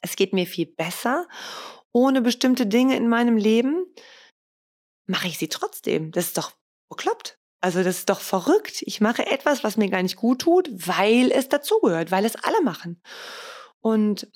es 0.00 0.16
geht 0.16 0.32
mir 0.32 0.46
viel 0.46 0.66
besser 0.66 1.28
ohne 1.92 2.22
bestimmte 2.22 2.66
Dinge 2.66 2.96
in 2.96 3.08
meinem 3.08 3.36
Leben, 3.36 3.86
mache 5.06 5.28
ich 5.28 5.38
sie 5.38 5.48
trotzdem. 5.48 6.10
Das 6.10 6.26
ist 6.26 6.38
doch 6.38 6.52
bekloppt. 6.88 7.38
Also 7.62 7.84
das 7.84 7.98
ist 7.98 8.10
doch 8.10 8.20
verrückt. 8.20 8.82
Ich 8.82 9.00
mache 9.00 9.24
etwas, 9.24 9.62
was 9.62 9.76
mir 9.76 9.88
gar 9.88 10.02
nicht 10.02 10.16
gut 10.16 10.40
tut, 10.40 10.68
weil 10.72 11.30
es 11.30 11.48
dazugehört, 11.48 12.10
weil 12.10 12.24
es 12.24 12.34
alle 12.36 12.60
machen. 12.62 13.00
Und 13.80 14.26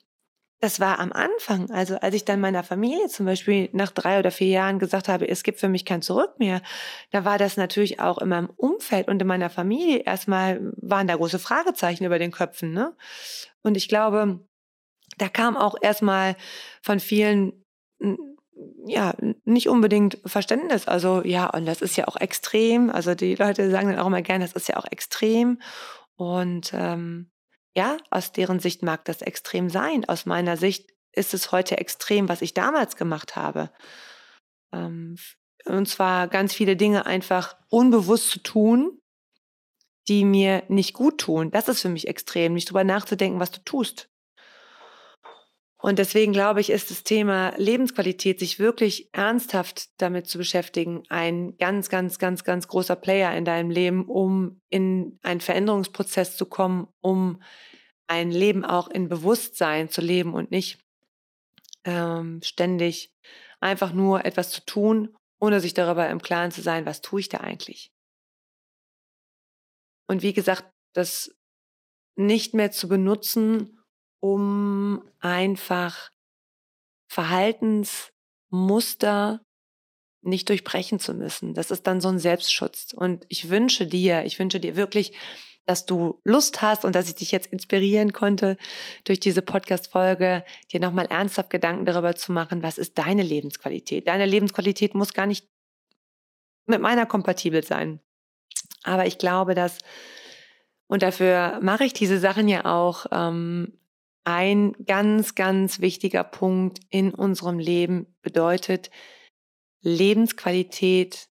das 0.60 0.80
war 0.80 1.00
am 1.00 1.12
Anfang, 1.12 1.70
also 1.70 1.96
als 1.96 2.14
ich 2.14 2.24
dann 2.24 2.40
meiner 2.40 2.62
Familie 2.62 3.08
zum 3.08 3.26
Beispiel 3.26 3.68
nach 3.72 3.90
drei 3.90 4.20
oder 4.20 4.30
vier 4.30 4.48
Jahren 4.48 4.78
gesagt 4.78 5.08
habe, 5.08 5.28
es 5.28 5.42
gibt 5.42 5.60
für 5.60 5.68
mich 5.68 5.84
kein 5.84 6.02
Zurück 6.02 6.38
mehr, 6.38 6.62
da 7.10 7.24
war 7.24 7.36
das 7.36 7.56
natürlich 7.56 8.00
auch 8.00 8.18
in 8.18 8.28
meinem 8.28 8.48
Umfeld 8.56 9.08
und 9.08 9.20
in 9.20 9.28
meiner 9.28 9.50
Familie 9.50 9.98
erstmal 9.98 10.60
waren 10.76 11.08
da 11.08 11.16
große 11.16 11.38
Fragezeichen 11.38 12.04
über 12.04 12.18
den 12.18 12.30
Köpfen. 12.30 12.72
Ne? 12.72 12.96
Und 13.62 13.76
ich 13.76 13.88
glaube, 13.88 14.40
da 15.18 15.28
kam 15.28 15.56
auch 15.56 15.74
erstmal 15.82 16.36
von 16.80 17.00
vielen 17.00 17.64
ja, 18.86 19.14
nicht 19.44 19.68
unbedingt 19.68 20.18
Verständnis. 20.24 20.88
Also 20.88 21.22
ja, 21.24 21.48
und 21.50 21.66
das 21.66 21.82
ist 21.82 21.96
ja 21.96 22.08
auch 22.08 22.16
extrem. 22.16 22.90
Also 22.90 23.14
die 23.14 23.34
Leute 23.34 23.70
sagen 23.70 23.88
dann 23.90 23.98
auch 23.98 24.06
immer 24.06 24.22
gerne, 24.22 24.44
das 24.44 24.54
ist 24.54 24.68
ja 24.68 24.76
auch 24.76 24.86
extrem. 24.90 25.60
Und 26.16 26.72
ähm, 26.74 27.30
ja, 27.74 27.98
aus 28.10 28.32
deren 28.32 28.58
Sicht 28.60 28.82
mag 28.82 29.04
das 29.04 29.20
extrem 29.22 29.68
sein. 29.68 30.08
Aus 30.08 30.24
meiner 30.24 30.56
Sicht 30.56 30.90
ist 31.12 31.34
es 31.34 31.52
heute 31.52 31.78
extrem, 31.78 32.28
was 32.28 32.42
ich 32.42 32.54
damals 32.54 32.96
gemacht 32.96 33.36
habe. 33.36 33.70
Ähm, 34.72 35.16
und 35.66 35.88
zwar 35.88 36.28
ganz 36.28 36.54
viele 36.54 36.76
Dinge 36.76 37.06
einfach 37.06 37.56
unbewusst 37.68 38.30
zu 38.30 38.42
tun, 38.42 39.00
die 40.08 40.24
mir 40.24 40.62
nicht 40.68 40.94
gut 40.94 41.18
tun. 41.18 41.50
Das 41.50 41.68
ist 41.68 41.82
für 41.82 41.88
mich 41.88 42.06
extrem, 42.06 42.54
nicht 42.54 42.70
drüber 42.70 42.84
nachzudenken, 42.84 43.40
was 43.40 43.50
du 43.50 43.60
tust. 43.64 44.08
Und 45.78 45.98
deswegen 45.98 46.32
glaube 46.32 46.60
ich, 46.60 46.70
ist 46.70 46.90
das 46.90 47.04
Thema 47.04 47.52
Lebensqualität, 47.58 48.38
sich 48.38 48.58
wirklich 48.58 49.10
ernsthaft 49.12 49.90
damit 49.98 50.26
zu 50.26 50.38
beschäftigen, 50.38 51.02
ein 51.10 51.56
ganz, 51.58 51.90
ganz, 51.90 52.18
ganz, 52.18 52.44
ganz 52.44 52.66
großer 52.66 52.96
Player 52.96 53.36
in 53.36 53.44
deinem 53.44 53.70
Leben, 53.70 54.06
um 54.06 54.60
in 54.70 55.18
einen 55.22 55.40
Veränderungsprozess 55.40 56.36
zu 56.36 56.46
kommen, 56.46 56.88
um 57.00 57.42
ein 58.06 58.30
Leben 58.30 58.64
auch 58.64 58.88
in 58.88 59.08
Bewusstsein 59.08 59.90
zu 59.90 60.00
leben 60.00 60.32
und 60.32 60.50
nicht 60.50 60.78
ähm, 61.84 62.40
ständig 62.42 63.12
einfach 63.60 63.92
nur 63.92 64.24
etwas 64.24 64.50
zu 64.50 64.64
tun, 64.64 65.14
ohne 65.38 65.60
sich 65.60 65.74
darüber 65.74 66.08
im 66.08 66.22
Klaren 66.22 66.50
zu 66.50 66.62
sein, 66.62 66.86
was 66.86 67.02
tue 67.02 67.20
ich 67.20 67.28
da 67.28 67.38
eigentlich. 67.38 67.92
Und 70.08 70.22
wie 70.22 70.32
gesagt, 70.32 70.64
das 70.94 71.34
nicht 72.16 72.54
mehr 72.54 72.70
zu 72.70 72.88
benutzen, 72.88 73.75
um 74.26 75.02
einfach 75.20 76.10
Verhaltensmuster 77.08 79.40
nicht 80.22 80.48
durchbrechen 80.48 80.98
zu 80.98 81.12
müssen. 81.14 81.54
Das 81.54 81.70
ist 81.70 81.86
dann 81.86 82.00
so 82.00 82.08
ein 82.08 82.18
Selbstschutz. 82.18 82.92
Und 82.92 83.24
ich 83.28 83.48
wünsche 83.48 83.86
dir, 83.86 84.24
ich 84.24 84.40
wünsche 84.40 84.58
dir 84.58 84.74
wirklich, 84.76 85.12
dass 85.64 85.86
du 85.86 86.20
Lust 86.24 86.62
hast 86.62 86.84
und 86.84 86.94
dass 86.94 87.08
ich 87.08 87.14
dich 87.14 87.32
jetzt 87.32 87.52
inspirieren 87.52 88.12
konnte, 88.12 88.56
durch 89.04 89.20
diese 89.20 89.42
Podcast-Folge 89.42 90.44
dir 90.72 90.80
nochmal 90.80 91.06
ernsthaft 91.06 91.50
Gedanken 91.50 91.86
darüber 91.86 92.14
zu 92.14 92.32
machen, 92.32 92.62
was 92.62 92.78
ist 92.78 92.98
deine 92.98 93.22
Lebensqualität? 93.22 94.08
Deine 94.08 94.26
Lebensqualität 94.26 94.94
muss 94.94 95.12
gar 95.12 95.26
nicht 95.26 95.48
mit 96.66 96.80
meiner 96.80 97.06
kompatibel 97.06 97.64
sein. 97.64 98.00
Aber 98.82 99.06
ich 99.06 99.18
glaube, 99.18 99.54
dass, 99.54 99.78
und 100.86 101.02
dafür 101.02 101.58
mache 101.62 101.84
ich 101.84 101.92
diese 101.92 102.18
Sachen 102.18 102.48
ja 102.48 102.64
auch, 102.64 103.06
ähm, 103.10 103.78
ein 104.26 104.72
ganz, 104.84 105.36
ganz 105.36 105.80
wichtiger 105.80 106.24
Punkt 106.24 106.80
in 106.90 107.14
unserem 107.14 107.60
Leben 107.60 108.16
bedeutet, 108.22 108.90
Lebensqualität 109.82 111.30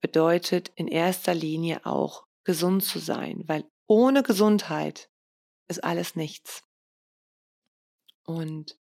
bedeutet 0.00 0.68
in 0.76 0.86
erster 0.86 1.34
Linie 1.34 1.84
auch 1.84 2.26
gesund 2.44 2.84
zu 2.84 3.00
sein, 3.00 3.42
weil 3.46 3.68
ohne 3.88 4.22
Gesundheit 4.22 5.10
ist 5.68 5.82
alles 5.82 6.14
nichts. 6.14 6.62
Und 8.24 8.78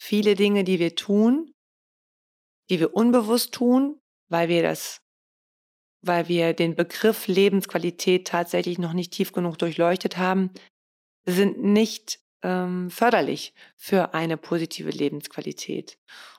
viele 0.00 0.34
Dinge, 0.34 0.64
die 0.64 0.80
wir 0.80 0.96
tun, 0.96 1.54
die 2.68 2.80
wir 2.80 2.94
unbewusst 2.94 3.54
tun, 3.54 4.00
weil 4.28 4.48
wir 4.48 4.64
das, 4.64 5.02
weil 6.02 6.26
wir 6.26 6.52
den 6.52 6.74
Begriff 6.74 7.28
Lebensqualität 7.28 8.26
tatsächlich 8.26 8.78
noch 8.78 8.92
nicht 8.92 9.12
tief 9.12 9.30
genug 9.32 9.56
durchleuchtet 9.58 10.16
haben, 10.16 10.50
sind 11.26 11.62
nicht 11.62 12.20
ähm, 12.42 12.90
förderlich 12.90 13.54
für 13.76 14.14
eine 14.14 14.36
positive 14.36 14.90
Lebensqualität. 14.90 15.98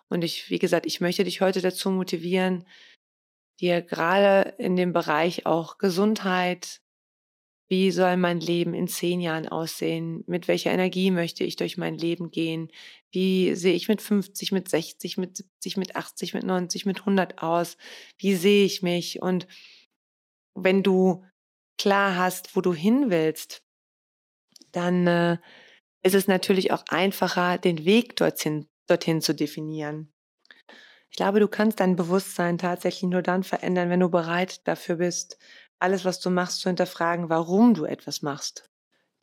Und 0.09 0.23
ich, 0.23 0.49
wie 0.49 0.59
gesagt, 0.59 0.85
ich 0.85 1.01
möchte 1.01 1.23
dich 1.23 1.41
heute 1.41 1.61
dazu 1.61 1.89
motivieren, 1.91 2.65
dir 3.59 3.81
gerade 3.81 4.55
in 4.57 4.75
dem 4.75 4.93
Bereich 4.93 5.45
auch 5.45 5.77
Gesundheit, 5.77 6.81
wie 7.71 7.91
soll 7.91 8.17
mein 8.17 8.41
Leben 8.41 8.73
in 8.73 8.89
zehn 8.89 9.21
Jahren 9.21 9.47
aussehen? 9.47 10.25
Mit 10.27 10.49
welcher 10.49 10.71
Energie 10.71 11.09
möchte 11.09 11.45
ich 11.45 11.55
durch 11.55 11.77
mein 11.77 11.97
Leben 11.97 12.29
gehen? 12.29 12.69
Wie 13.13 13.55
sehe 13.55 13.73
ich 13.73 13.87
mit 13.87 14.01
50, 14.01 14.51
mit 14.51 14.67
60, 14.67 15.15
mit 15.15 15.37
70, 15.37 15.77
mit 15.77 15.95
80, 15.95 16.33
mit 16.33 16.43
90, 16.43 16.85
mit 16.85 16.99
100 16.99 17.41
aus? 17.41 17.77
Wie 18.17 18.35
sehe 18.35 18.65
ich 18.65 18.81
mich? 18.81 19.21
Und 19.21 19.47
wenn 20.53 20.83
du 20.83 21.23
klar 21.77 22.17
hast, 22.17 22.57
wo 22.57 22.61
du 22.61 22.73
hin 22.73 23.09
willst, 23.09 23.63
dann 24.71 25.07
äh, 25.07 25.37
ist 26.03 26.15
es 26.15 26.27
natürlich 26.27 26.71
auch 26.71 26.83
einfacher, 26.89 27.57
den 27.57 27.85
Weg 27.85 28.15
dorthin, 28.15 28.67
dorthin 28.87 29.21
zu 29.21 29.33
definieren. 29.33 30.13
Ich 31.09 31.17
glaube, 31.17 31.39
du 31.39 31.47
kannst 31.47 31.79
dein 31.79 31.95
Bewusstsein 31.95 32.57
tatsächlich 32.57 33.09
nur 33.09 33.21
dann 33.21 33.43
verändern, 33.43 33.89
wenn 33.89 33.99
du 33.99 34.09
bereit 34.09 34.65
dafür 34.67 34.95
bist, 34.95 35.37
alles, 35.79 36.05
was 36.05 36.19
du 36.19 36.29
machst, 36.29 36.61
zu 36.61 36.69
hinterfragen, 36.69 37.29
warum 37.29 37.73
du 37.73 37.85
etwas 37.85 38.21
machst. 38.21 38.69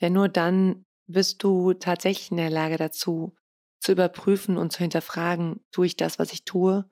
Denn 0.01 0.13
nur 0.13 0.29
dann 0.29 0.85
bist 1.07 1.43
du 1.43 1.73
tatsächlich 1.73 2.31
in 2.31 2.37
der 2.37 2.51
Lage 2.51 2.77
dazu, 2.77 3.35
zu 3.81 3.93
überprüfen 3.93 4.59
und 4.59 4.73
zu 4.73 4.81
hinterfragen, 4.81 5.65
tue 5.71 5.87
ich 5.87 5.97
das, 5.97 6.19
was 6.19 6.33
ich 6.33 6.45
tue, 6.45 6.89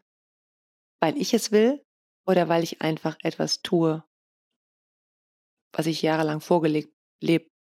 weil 1.00 1.16
ich 1.18 1.34
es 1.34 1.52
will 1.52 1.84
oder 2.26 2.48
weil 2.48 2.62
ich 2.62 2.80
einfach 2.80 3.16
etwas 3.22 3.60
tue, 3.62 4.02
was 5.72 5.86
ich 5.86 6.00
jahrelang 6.00 6.40
vorgelebt 6.40 6.94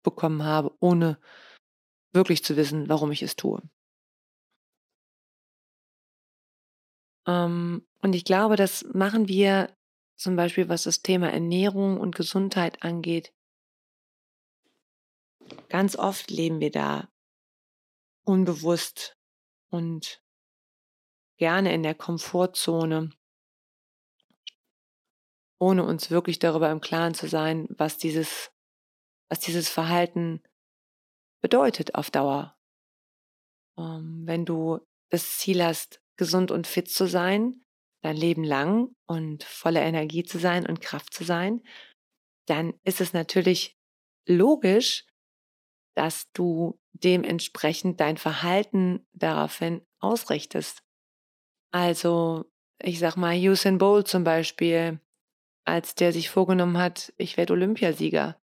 bekommen 0.02 0.44
habe, 0.44 0.74
ohne 0.80 1.18
wirklich 2.12 2.44
zu 2.44 2.56
wissen, 2.56 2.88
warum 2.88 3.12
ich 3.12 3.22
es 3.22 3.36
tue. 3.36 3.62
Ähm, 7.26 7.86
und 8.02 8.14
ich 8.14 8.24
glaube, 8.24 8.56
das 8.56 8.84
machen 8.92 9.28
wir 9.28 9.76
zum 10.16 10.36
Beispiel, 10.36 10.68
was 10.68 10.82
das 10.84 11.02
Thema 11.02 11.30
Ernährung 11.30 11.98
und 11.98 12.14
Gesundheit 12.14 12.82
angeht. 12.82 13.32
Ganz 15.68 15.96
oft 15.96 16.30
leben 16.30 16.60
wir 16.60 16.70
da 16.70 17.08
unbewusst 18.24 19.16
und 19.70 20.22
gerne 21.38 21.72
in 21.72 21.82
der 21.82 21.94
Komfortzone, 21.94 23.10
ohne 25.58 25.84
uns 25.84 26.10
wirklich 26.10 26.38
darüber 26.38 26.70
im 26.70 26.80
Klaren 26.80 27.14
zu 27.14 27.28
sein, 27.28 27.66
was 27.70 27.96
dieses 27.96 28.52
was 29.30 29.40
dieses 29.40 29.68
Verhalten 29.68 30.42
bedeutet 31.40 31.94
auf 31.94 32.10
Dauer. 32.10 32.58
Ähm, 33.78 34.22
wenn 34.26 34.44
du 34.44 34.80
das 35.08 35.38
Ziel 35.38 35.64
hast, 35.64 36.02
gesund 36.16 36.50
und 36.50 36.66
fit 36.66 36.90
zu 36.90 37.06
sein, 37.06 37.64
dein 38.02 38.16
Leben 38.16 38.44
lang 38.44 38.94
und 39.06 39.44
voller 39.44 39.82
Energie 39.82 40.24
zu 40.24 40.38
sein 40.38 40.66
und 40.66 40.80
Kraft 40.80 41.14
zu 41.14 41.24
sein, 41.24 41.62
dann 42.46 42.74
ist 42.84 43.00
es 43.00 43.12
natürlich 43.12 43.78
logisch, 44.26 45.06
dass 45.94 46.30
du 46.32 46.80
dementsprechend 46.92 48.00
dein 48.00 48.16
Verhalten 48.16 49.06
daraufhin 49.12 49.86
ausrichtest. 50.00 50.82
Also, 51.72 52.44
ich 52.82 52.98
sag 52.98 53.16
mal, 53.16 53.36
Usain 53.36 53.78
Bolt 53.78 54.08
zum 54.08 54.24
Beispiel, 54.24 55.00
als 55.64 55.94
der 55.94 56.12
sich 56.12 56.30
vorgenommen 56.30 56.78
hat, 56.78 57.12
ich 57.16 57.36
werde 57.36 57.52
Olympiasieger. 57.52 58.39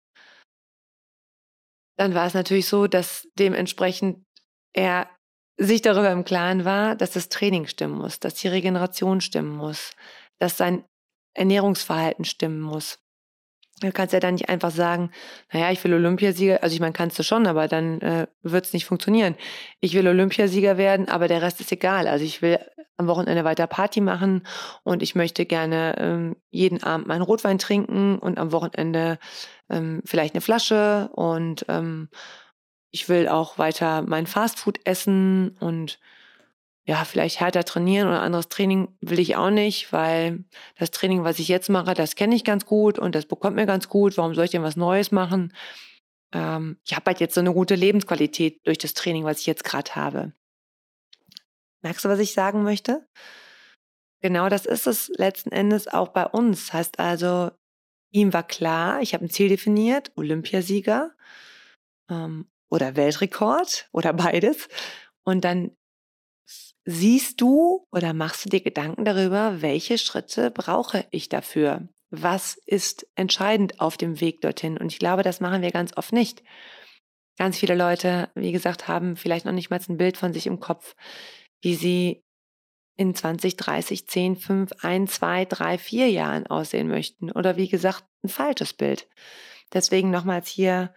Dann 1.97 2.13
war 2.13 2.25
es 2.25 2.33
natürlich 2.33 2.67
so, 2.67 2.87
dass 2.87 3.27
dementsprechend 3.37 4.25
er 4.73 5.09
sich 5.57 5.81
darüber 5.81 6.11
im 6.11 6.25
Klaren 6.25 6.65
war, 6.65 6.95
dass 6.95 7.11
das 7.11 7.29
Training 7.29 7.67
stimmen 7.67 7.97
muss, 7.97 8.19
dass 8.19 8.35
die 8.35 8.49
Regeneration 8.49 9.21
stimmen 9.21 9.55
muss, 9.55 9.93
dass 10.37 10.57
sein 10.57 10.83
Ernährungsverhalten 11.33 12.25
stimmen 12.25 12.59
muss. 12.59 12.99
Du 13.81 13.91
kannst 13.91 14.13
ja 14.13 14.21
dann 14.21 14.35
nicht 14.35 14.47
einfach 14.47 14.71
sagen, 14.71 15.11
naja, 15.51 15.69
ich 15.69 15.83
will 15.83 15.93
Olympiasieger, 15.93 16.63
also 16.63 16.73
ich 16.73 16.79
meine, 16.79 16.93
kannst 16.93 17.19
du 17.19 17.23
schon, 17.23 17.45
aber 17.45 17.67
dann 17.67 17.99
äh, 17.99 18.27
wird 18.41 18.65
es 18.65 18.73
nicht 18.73 18.85
funktionieren. 18.85 19.35
Ich 19.81 19.93
will 19.93 20.07
Olympiasieger 20.07 20.77
werden, 20.77 21.09
aber 21.09 21.27
der 21.27 21.41
Rest 21.41 21.59
ist 21.59 21.73
egal. 21.73 22.07
Also 22.07 22.23
ich 22.23 22.41
will 22.41 22.59
am 22.95 23.07
Wochenende 23.07 23.43
weiter 23.43 23.67
Party 23.67 23.99
machen 23.99 24.43
und 24.83 25.03
ich 25.03 25.15
möchte 25.15 25.45
gerne 25.45 25.95
ähm, 25.97 26.35
jeden 26.51 26.83
Abend 26.83 27.07
meinen 27.07 27.21
Rotwein 27.21 27.57
trinken 27.57 28.17
und 28.17 28.37
am 28.37 28.53
Wochenende 28.53 29.19
ähm, 29.69 30.01
vielleicht 30.05 30.35
eine 30.35 30.41
Flasche 30.41 31.09
und 31.13 31.65
ähm, 31.67 32.07
ich 32.91 33.09
will 33.09 33.27
auch 33.27 33.57
weiter 33.57 34.03
mein 34.03 34.25
Fastfood 34.25 34.79
essen 34.85 35.57
und 35.59 35.99
ja, 36.87 37.03
vielleicht 37.03 37.39
härter 37.39 37.63
trainieren 37.63 38.07
oder 38.07 38.21
anderes 38.21 38.47
Training 38.47 38.95
will 39.01 39.19
ich 39.19 39.35
auch 39.35 39.49
nicht, 39.49 39.91
weil 39.91 40.45
das 40.77 40.91
Training, 40.91 41.23
was 41.23 41.39
ich 41.39 41.47
jetzt 41.47 41.69
mache, 41.69 41.95
das 41.95 42.15
kenne 42.15 42.35
ich 42.35 42.43
ganz 42.43 42.65
gut 42.65 42.99
und 42.99 43.15
das 43.15 43.25
bekommt 43.25 43.55
mir 43.55 43.65
ganz 43.65 43.89
gut. 43.89 44.17
Warum 44.17 44.35
soll 44.35 44.45
ich 44.45 44.51
denn 44.51 44.61
was 44.61 44.75
Neues 44.75 45.11
machen? 45.11 45.51
Ähm, 46.31 46.77
ich 46.85 46.95
habe 46.95 47.05
halt 47.07 47.19
jetzt 47.19 47.33
so 47.33 47.41
eine 47.41 47.53
gute 47.53 47.73
Lebensqualität 47.73 48.65
durch 48.67 48.77
das 48.77 48.93
Training, 48.93 49.23
was 49.23 49.39
ich 49.39 49.47
jetzt 49.47 49.63
gerade 49.63 49.95
habe. 49.95 50.33
Merkst 51.81 52.05
du, 52.05 52.09
was 52.09 52.19
ich 52.19 52.33
sagen 52.33 52.63
möchte? 52.63 53.07
Genau 54.21 54.47
das 54.49 54.65
ist 54.67 54.85
es 54.85 55.09
letzten 55.17 55.51
Endes 55.51 55.87
auch 55.87 56.09
bei 56.09 56.25
uns. 56.25 56.71
Heißt 56.71 56.99
also, 56.99 57.51
ihm 58.11 58.31
war 58.31 58.43
klar, 58.43 59.01
ich 59.01 59.13
habe 59.13 59.25
ein 59.25 59.29
Ziel 59.29 59.49
definiert, 59.49 60.11
Olympiasieger 60.15 61.15
ähm, 62.09 62.47
oder 62.69 62.95
Weltrekord 62.95 63.89
oder 63.91 64.13
beides. 64.13 64.67
Und 65.23 65.43
dann 65.45 65.71
siehst 66.85 67.41
du 67.41 67.87
oder 67.91 68.13
machst 68.13 68.45
du 68.45 68.49
dir 68.49 68.61
Gedanken 68.61 69.05
darüber, 69.05 69.61
welche 69.61 69.97
Schritte 69.97 70.51
brauche 70.51 71.05
ich 71.09 71.29
dafür? 71.29 71.87
Was 72.11 72.55
ist 72.65 73.07
entscheidend 73.15 73.81
auf 73.81 73.97
dem 73.97 74.21
Weg 74.21 74.41
dorthin? 74.41 74.77
Und 74.77 74.91
ich 74.91 74.99
glaube, 74.99 75.23
das 75.23 75.41
machen 75.41 75.61
wir 75.61 75.71
ganz 75.71 75.97
oft 75.97 76.13
nicht. 76.13 76.43
Ganz 77.37 77.57
viele 77.57 77.75
Leute, 77.75 78.29
wie 78.35 78.51
gesagt, 78.51 78.87
haben 78.87 79.17
vielleicht 79.17 79.45
noch 79.45 79.51
nicht 79.51 79.69
mal 79.69 79.81
ein 79.89 79.97
Bild 79.97 80.15
von 80.15 80.31
sich 80.31 80.47
im 80.47 80.59
Kopf, 80.59 80.95
wie 81.61 81.75
sie 81.75 82.23
in 82.97 83.13
20, 83.13 83.57
30, 83.57 84.07
10, 84.07 84.35
5, 84.37 84.71
1, 84.81 85.11
2, 85.11 85.45
3, 85.45 85.77
4 85.77 86.09
Jahren 86.11 86.47
aussehen 86.47 86.87
möchten. 86.87 87.31
Oder 87.31 87.57
wie 87.57 87.67
gesagt, 87.67 88.05
ein 88.23 88.29
falsches 88.29 88.73
Bild. 88.73 89.09
Deswegen 89.73 90.11
nochmals 90.11 90.47
hier, 90.47 90.93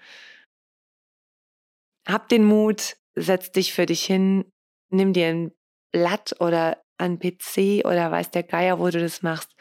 hab 2.07 2.29
den 2.29 2.45
Mut, 2.45 2.97
setz 3.15 3.51
dich 3.51 3.73
für 3.73 3.87
dich 3.87 4.05
hin, 4.05 4.45
nimm 4.91 5.13
dir 5.13 5.29
ein 5.29 5.58
Blatt 5.93 6.35
oder 6.41 6.83
an 6.99 7.19
PC 7.19 7.85
oder 7.85 8.11
weiß 8.11 8.31
der 8.31 8.43
Geier, 8.43 8.79
wo 8.79 8.89
du 8.89 9.01
das 9.01 9.23
machst. 9.23 9.55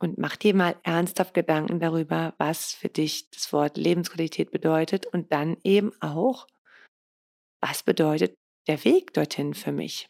Und 0.00 0.18
mach 0.18 0.36
dir 0.36 0.54
mal 0.54 0.76
ernsthaft 0.82 1.34
Gedanken 1.34 1.80
darüber, 1.80 2.34
was 2.38 2.72
für 2.72 2.88
dich 2.88 3.30
das 3.30 3.52
Wort 3.52 3.76
Lebensqualität 3.76 4.50
bedeutet 4.50 5.06
und 5.06 5.32
dann 5.32 5.56
eben 5.62 5.92
auch, 6.00 6.46
was 7.60 7.82
bedeutet 7.82 8.34
der 8.66 8.84
Weg 8.84 9.14
dorthin 9.14 9.54
für 9.54 9.72
mich. 9.72 10.08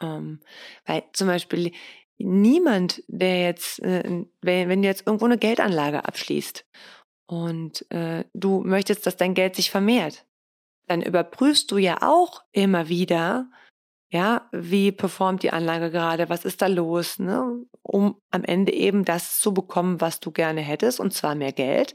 Ähm, 0.00 0.40
weil 0.84 1.04
zum 1.12 1.26
Beispiel 1.26 1.72
niemand, 2.18 3.02
der 3.08 3.42
jetzt, 3.42 3.80
äh, 3.80 4.24
wenn, 4.42 4.68
wenn 4.68 4.82
du 4.82 4.88
jetzt 4.88 5.06
irgendwo 5.06 5.26
eine 5.26 5.38
Geldanlage 5.38 6.04
abschließt 6.04 6.64
und 7.26 7.90
äh, 7.90 8.24
du 8.32 8.62
möchtest, 8.62 9.06
dass 9.06 9.16
dein 9.16 9.34
Geld 9.34 9.56
sich 9.56 9.70
vermehrt, 9.70 10.24
dann 10.88 11.02
überprüfst 11.02 11.70
du 11.70 11.78
ja 11.78 11.98
auch 12.02 12.44
immer 12.52 12.88
wieder, 12.88 13.50
ja, 14.08 14.48
wie 14.52 14.92
performt 14.92 15.42
die 15.42 15.50
Anlage 15.50 15.90
gerade? 15.90 16.28
Was 16.28 16.44
ist 16.44 16.62
da 16.62 16.68
los? 16.68 17.18
Ne? 17.18 17.64
Um 17.82 18.20
am 18.30 18.44
Ende 18.44 18.72
eben 18.72 19.04
das 19.04 19.40
zu 19.40 19.52
bekommen, 19.52 20.00
was 20.00 20.20
du 20.20 20.30
gerne 20.30 20.60
hättest, 20.60 21.00
und 21.00 21.12
zwar 21.12 21.34
mehr 21.34 21.52
Geld. 21.52 21.94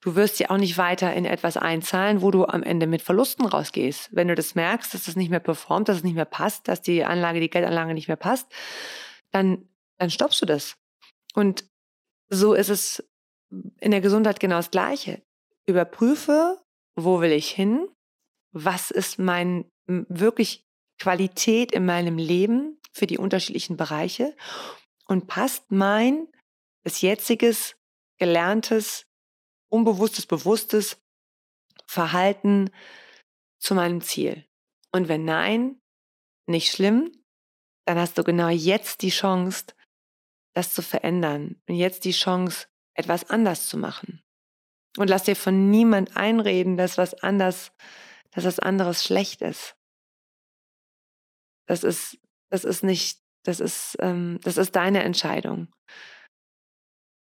Du 0.00 0.14
wirst 0.14 0.40
ja 0.40 0.48
auch 0.48 0.56
nicht 0.56 0.78
weiter 0.78 1.12
in 1.12 1.26
etwas 1.26 1.58
einzahlen, 1.58 2.22
wo 2.22 2.30
du 2.30 2.46
am 2.46 2.62
Ende 2.62 2.86
mit 2.86 3.02
Verlusten 3.02 3.44
rausgehst. 3.44 4.08
Wenn 4.12 4.28
du 4.28 4.34
das 4.34 4.54
merkst, 4.54 4.94
dass 4.94 5.04
das 5.04 5.16
nicht 5.16 5.30
mehr 5.30 5.40
performt, 5.40 5.90
dass 5.90 5.98
es 5.98 6.04
nicht 6.04 6.14
mehr 6.14 6.24
passt, 6.24 6.66
dass 6.66 6.80
die 6.80 7.04
Anlage, 7.04 7.40
die 7.40 7.50
Geldanlage 7.50 7.92
nicht 7.92 8.08
mehr 8.08 8.16
passt, 8.16 8.50
dann, 9.30 9.68
dann 9.98 10.08
stoppst 10.08 10.40
du 10.40 10.46
das. 10.46 10.76
Und 11.34 11.66
so 12.30 12.54
ist 12.54 12.70
es 12.70 13.06
in 13.80 13.90
der 13.90 14.00
Gesundheit 14.00 14.40
genau 14.40 14.56
das 14.56 14.70
Gleiche. 14.70 15.20
Überprüfe, 15.66 16.58
wo 16.96 17.20
will 17.20 17.32
ich 17.32 17.50
hin? 17.50 17.86
Was 18.52 18.90
ist 18.90 19.18
mein 19.18 19.70
wirklich 19.86 20.69
Qualität 21.00 21.72
in 21.72 21.86
meinem 21.86 22.18
Leben 22.18 22.78
für 22.92 23.06
die 23.06 23.18
unterschiedlichen 23.18 23.76
Bereiche 23.76 24.36
und 25.06 25.26
passt 25.26 25.72
mein 25.72 26.28
bis 26.84 27.00
jetziges 27.00 27.76
gelerntes, 28.18 29.06
unbewusstes, 29.68 30.26
bewusstes 30.26 30.98
Verhalten 31.86 32.70
zu 33.58 33.74
meinem 33.74 34.02
Ziel. 34.02 34.46
Und 34.92 35.08
wenn 35.08 35.24
nein, 35.24 35.80
nicht 36.46 36.70
schlimm, 36.70 37.10
dann 37.86 37.98
hast 37.98 38.18
du 38.18 38.24
genau 38.24 38.48
jetzt 38.48 39.02
die 39.02 39.10
Chance, 39.10 39.66
das 40.54 40.74
zu 40.74 40.82
verändern 40.82 41.60
und 41.68 41.76
jetzt 41.76 42.04
die 42.04 42.12
Chance, 42.12 42.66
etwas 42.94 43.30
anders 43.30 43.68
zu 43.68 43.78
machen. 43.78 44.22
Und 44.98 45.08
lass 45.08 45.24
dir 45.24 45.36
von 45.36 45.70
niemand 45.70 46.16
einreden, 46.16 46.76
dass 46.76 46.98
was 46.98 47.14
anders, 47.14 47.72
dass 48.32 48.44
was 48.44 48.58
anderes 48.58 49.04
schlecht 49.04 49.40
ist. 49.40 49.76
Das 51.70 51.84
ist, 51.84 52.18
das 52.50 52.64
ist 52.64 52.82
nicht, 52.82 53.20
das 53.44 53.60
ist, 53.60 53.96
ähm, 54.00 54.40
das 54.42 54.56
ist 54.56 54.74
deine 54.74 55.04
Entscheidung. 55.04 55.68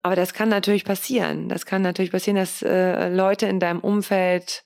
Aber 0.03 0.15
das 0.15 0.33
kann 0.33 0.49
natürlich 0.49 0.83
passieren. 0.83 1.47
Das 1.47 1.67
kann 1.67 1.83
natürlich 1.83 2.11
passieren, 2.11 2.37
dass 2.37 2.63
äh, 2.63 3.09
Leute 3.09 3.45
in 3.45 3.59
deinem 3.59 3.81
Umfeld 3.81 4.63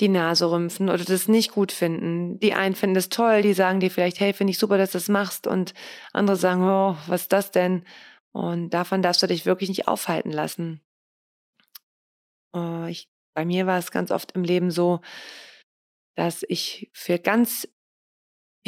die 0.00 0.08
Nase 0.08 0.50
rümpfen 0.50 0.88
oder 0.88 1.04
das 1.04 1.28
nicht 1.28 1.52
gut 1.52 1.70
finden. 1.70 2.40
Die 2.40 2.54
einen 2.54 2.74
finden 2.74 2.96
es 2.96 3.10
toll, 3.10 3.42
die 3.42 3.52
sagen 3.52 3.80
dir 3.80 3.90
vielleicht, 3.90 4.20
hey, 4.20 4.32
finde 4.32 4.52
ich 4.52 4.58
super, 4.58 4.78
dass 4.78 4.92
du 4.92 4.96
das 4.96 5.10
machst. 5.10 5.46
Und 5.46 5.74
andere 6.14 6.36
sagen, 6.38 6.62
oh, 6.62 6.96
was 7.08 7.22
ist 7.22 7.32
das 7.34 7.50
denn? 7.50 7.84
Und 8.32 8.70
davon 8.70 9.02
darfst 9.02 9.22
du 9.22 9.26
dich 9.26 9.44
wirklich 9.44 9.68
nicht 9.68 9.86
aufhalten 9.86 10.30
lassen. 10.30 10.80
Oh, 12.54 12.86
ich, 12.88 13.10
bei 13.34 13.44
mir 13.44 13.66
war 13.66 13.78
es 13.78 13.90
ganz 13.90 14.10
oft 14.10 14.32
im 14.32 14.44
Leben 14.44 14.70
so, 14.70 15.02
dass 16.16 16.42
ich 16.48 16.90
für 16.94 17.18
ganz 17.18 17.68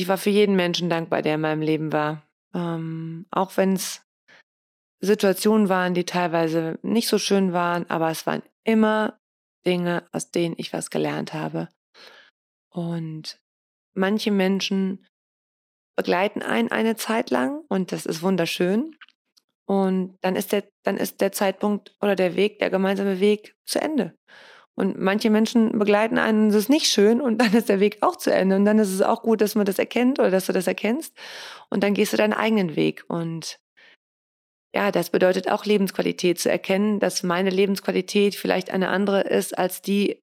ich 0.00 0.08
war 0.08 0.18
für 0.18 0.30
jeden 0.30 0.56
Menschen 0.56 0.88
dankbar, 0.88 1.20
der 1.22 1.34
in 1.34 1.42
meinem 1.42 1.62
Leben 1.62 1.92
war. 1.92 2.26
Ähm, 2.54 3.26
auch 3.30 3.56
wenn 3.56 3.74
es 3.74 4.02
Situationen 5.00 5.68
waren, 5.68 5.94
die 5.94 6.04
teilweise 6.04 6.78
nicht 6.82 7.08
so 7.08 7.18
schön 7.18 7.52
waren, 7.52 7.88
aber 7.88 8.10
es 8.10 8.26
waren 8.26 8.42
immer 8.64 9.18
Dinge, 9.66 10.04
aus 10.12 10.30
denen 10.30 10.54
ich 10.58 10.72
was 10.72 10.90
gelernt 10.90 11.34
habe. 11.34 11.68
Und 12.70 13.40
manche 13.94 14.30
Menschen 14.30 15.06
begleiten 15.96 16.42
einen 16.42 16.70
eine 16.70 16.96
Zeit 16.96 17.30
lang 17.30 17.62
und 17.68 17.92
das 17.92 18.06
ist 18.06 18.22
wunderschön. 18.22 18.96
Und 19.66 20.18
dann 20.22 20.34
ist 20.34 20.52
der, 20.52 20.64
dann 20.82 20.96
ist 20.96 21.20
der 21.20 21.32
Zeitpunkt 21.32 21.94
oder 22.00 22.16
der 22.16 22.36
Weg, 22.36 22.58
der 22.58 22.70
gemeinsame 22.70 23.20
Weg 23.20 23.54
zu 23.64 23.80
Ende. 23.80 24.16
Und 24.80 24.98
manche 24.98 25.28
Menschen 25.28 25.78
begleiten 25.78 26.16
einen, 26.16 26.48
das 26.48 26.56
ist 26.56 26.70
nicht 26.70 26.86
schön 26.86 27.20
und 27.20 27.36
dann 27.36 27.52
ist 27.52 27.68
der 27.68 27.80
Weg 27.80 27.98
auch 28.00 28.16
zu 28.16 28.32
Ende. 28.32 28.56
Und 28.56 28.64
dann 28.64 28.78
ist 28.78 28.88
es 28.88 29.02
auch 29.02 29.20
gut, 29.20 29.42
dass 29.42 29.54
man 29.54 29.66
das 29.66 29.78
erkennt 29.78 30.18
oder 30.18 30.30
dass 30.30 30.46
du 30.46 30.54
das 30.54 30.66
erkennst. 30.66 31.14
Und 31.68 31.82
dann 31.82 31.92
gehst 31.92 32.14
du 32.14 32.16
deinen 32.16 32.32
eigenen 32.32 32.76
Weg. 32.76 33.04
Und 33.06 33.60
ja, 34.74 34.90
das 34.90 35.10
bedeutet 35.10 35.50
auch 35.50 35.66
Lebensqualität 35.66 36.38
zu 36.38 36.50
erkennen, 36.50 36.98
dass 36.98 37.22
meine 37.22 37.50
Lebensqualität 37.50 38.34
vielleicht 38.34 38.70
eine 38.70 38.88
andere 38.88 39.20
ist 39.20 39.58
als 39.58 39.82
die 39.82 40.22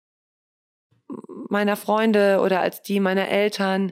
meiner 1.50 1.76
Freunde 1.76 2.40
oder 2.42 2.60
als 2.60 2.82
die 2.82 3.00
meiner 3.00 3.28
Eltern. 3.28 3.92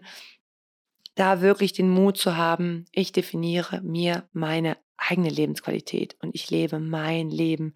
Da 1.14 1.42
wirklich 1.42 1.74
den 1.74 1.92
Mut 1.92 2.18
zu 2.18 2.38
haben, 2.38 2.86
ich 2.92 3.12
definiere 3.12 3.82
mir 3.82 4.28
meine 4.34 4.78
eigene 4.98 5.30
Lebensqualität 5.30 6.18
und 6.24 6.34
ich 6.34 6.50
lebe 6.50 6.80
mein 6.80 7.30
Leben 7.30 7.76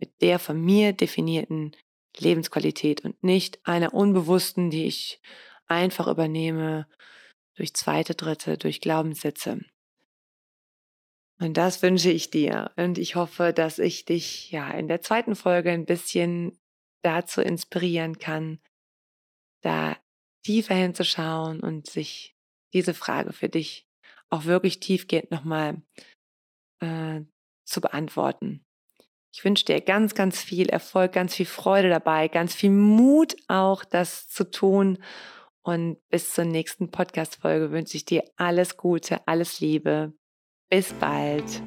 mit 0.00 0.20
der 0.20 0.40
von 0.40 0.60
mir 0.60 0.92
definierten 0.92 1.76
Lebensqualität 2.20 3.04
und 3.04 3.22
nicht 3.22 3.60
einer 3.66 3.94
unbewussten, 3.94 4.70
die 4.70 4.86
ich 4.86 5.20
einfach 5.66 6.06
übernehme 6.06 6.86
durch 7.56 7.74
zweite, 7.74 8.14
dritte, 8.14 8.56
durch 8.56 8.80
Glaubenssätze. 8.80 9.60
Und 11.40 11.56
das 11.56 11.82
wünsche 11.82 12.10
ich 12.10 12.30
dir. 12.30 12.72
Und 12.76 12.98
ich 12.98 13.14
hoffe, 13.14 13.52
dass 13.52 13.78
ich 13.78 14.04
dich 14.04 14.50
ja 14.50 14.70
in 14.70 14.88
der 14.88 15.02
zweiten 15.02 15.36
Folge 15.36 15.70
ein 15.70 15.84
bisschen 15.84 16.58
dazu 17.02 17.40
inspirieren 17.40 18.18
kann, 18.18 18.60
da 19.62 19.96
tiefer 20.44 20.74
hinzuschauen 20.74 21.60
und 21.60 21.88
sich 21.88 22.36
diese 22.72 22.94
Frage 22.94 23.32
für 23.32 23.48
dich 23.48 23.86
auch 24.30 24.44
wirklich 24.44 24.80
tiefgehend 24.80 25.30
nochmal 25.30 25.80
äh, 26.80 27.22
zu 27.64 27.80
beantworten. 27.80 28.64
Ich 29.32 29.44
wünsche 29.44 29.64
dir 29.64 29.80
ganz, 29.80 30.14
ganz 30.14 30.40
viel 30.40 30.68
Erfolg, 30.68 31.12
ganz 31.12 31.34
viel 31.34 31.46
Freude 31.46 31.88
dabei, 31.88 32.28
ganz 32.28 32.54
viel 32.54 32.70
Mut 32.70 33.36
auch, 33.46 33.84
das 33.84 34.28
zu 34.28 34.50
tun. 34.50 34.98
Und 35.62 35.98
bis 36.08 36.32
zur 36.32 36.44
nächsten 36.44 36.90
Podcast-Folge 36.90 37.70
wünsche 37.70 37.96
ich 37.96 38.04
dir 38.04 38.24
alles 38.36 38.76
Gute, 38.76 39.26
alles 39.26 39.60
Liebe. 39.60 40.14
Bis 40.70 40.92
bald. 40.94 41.62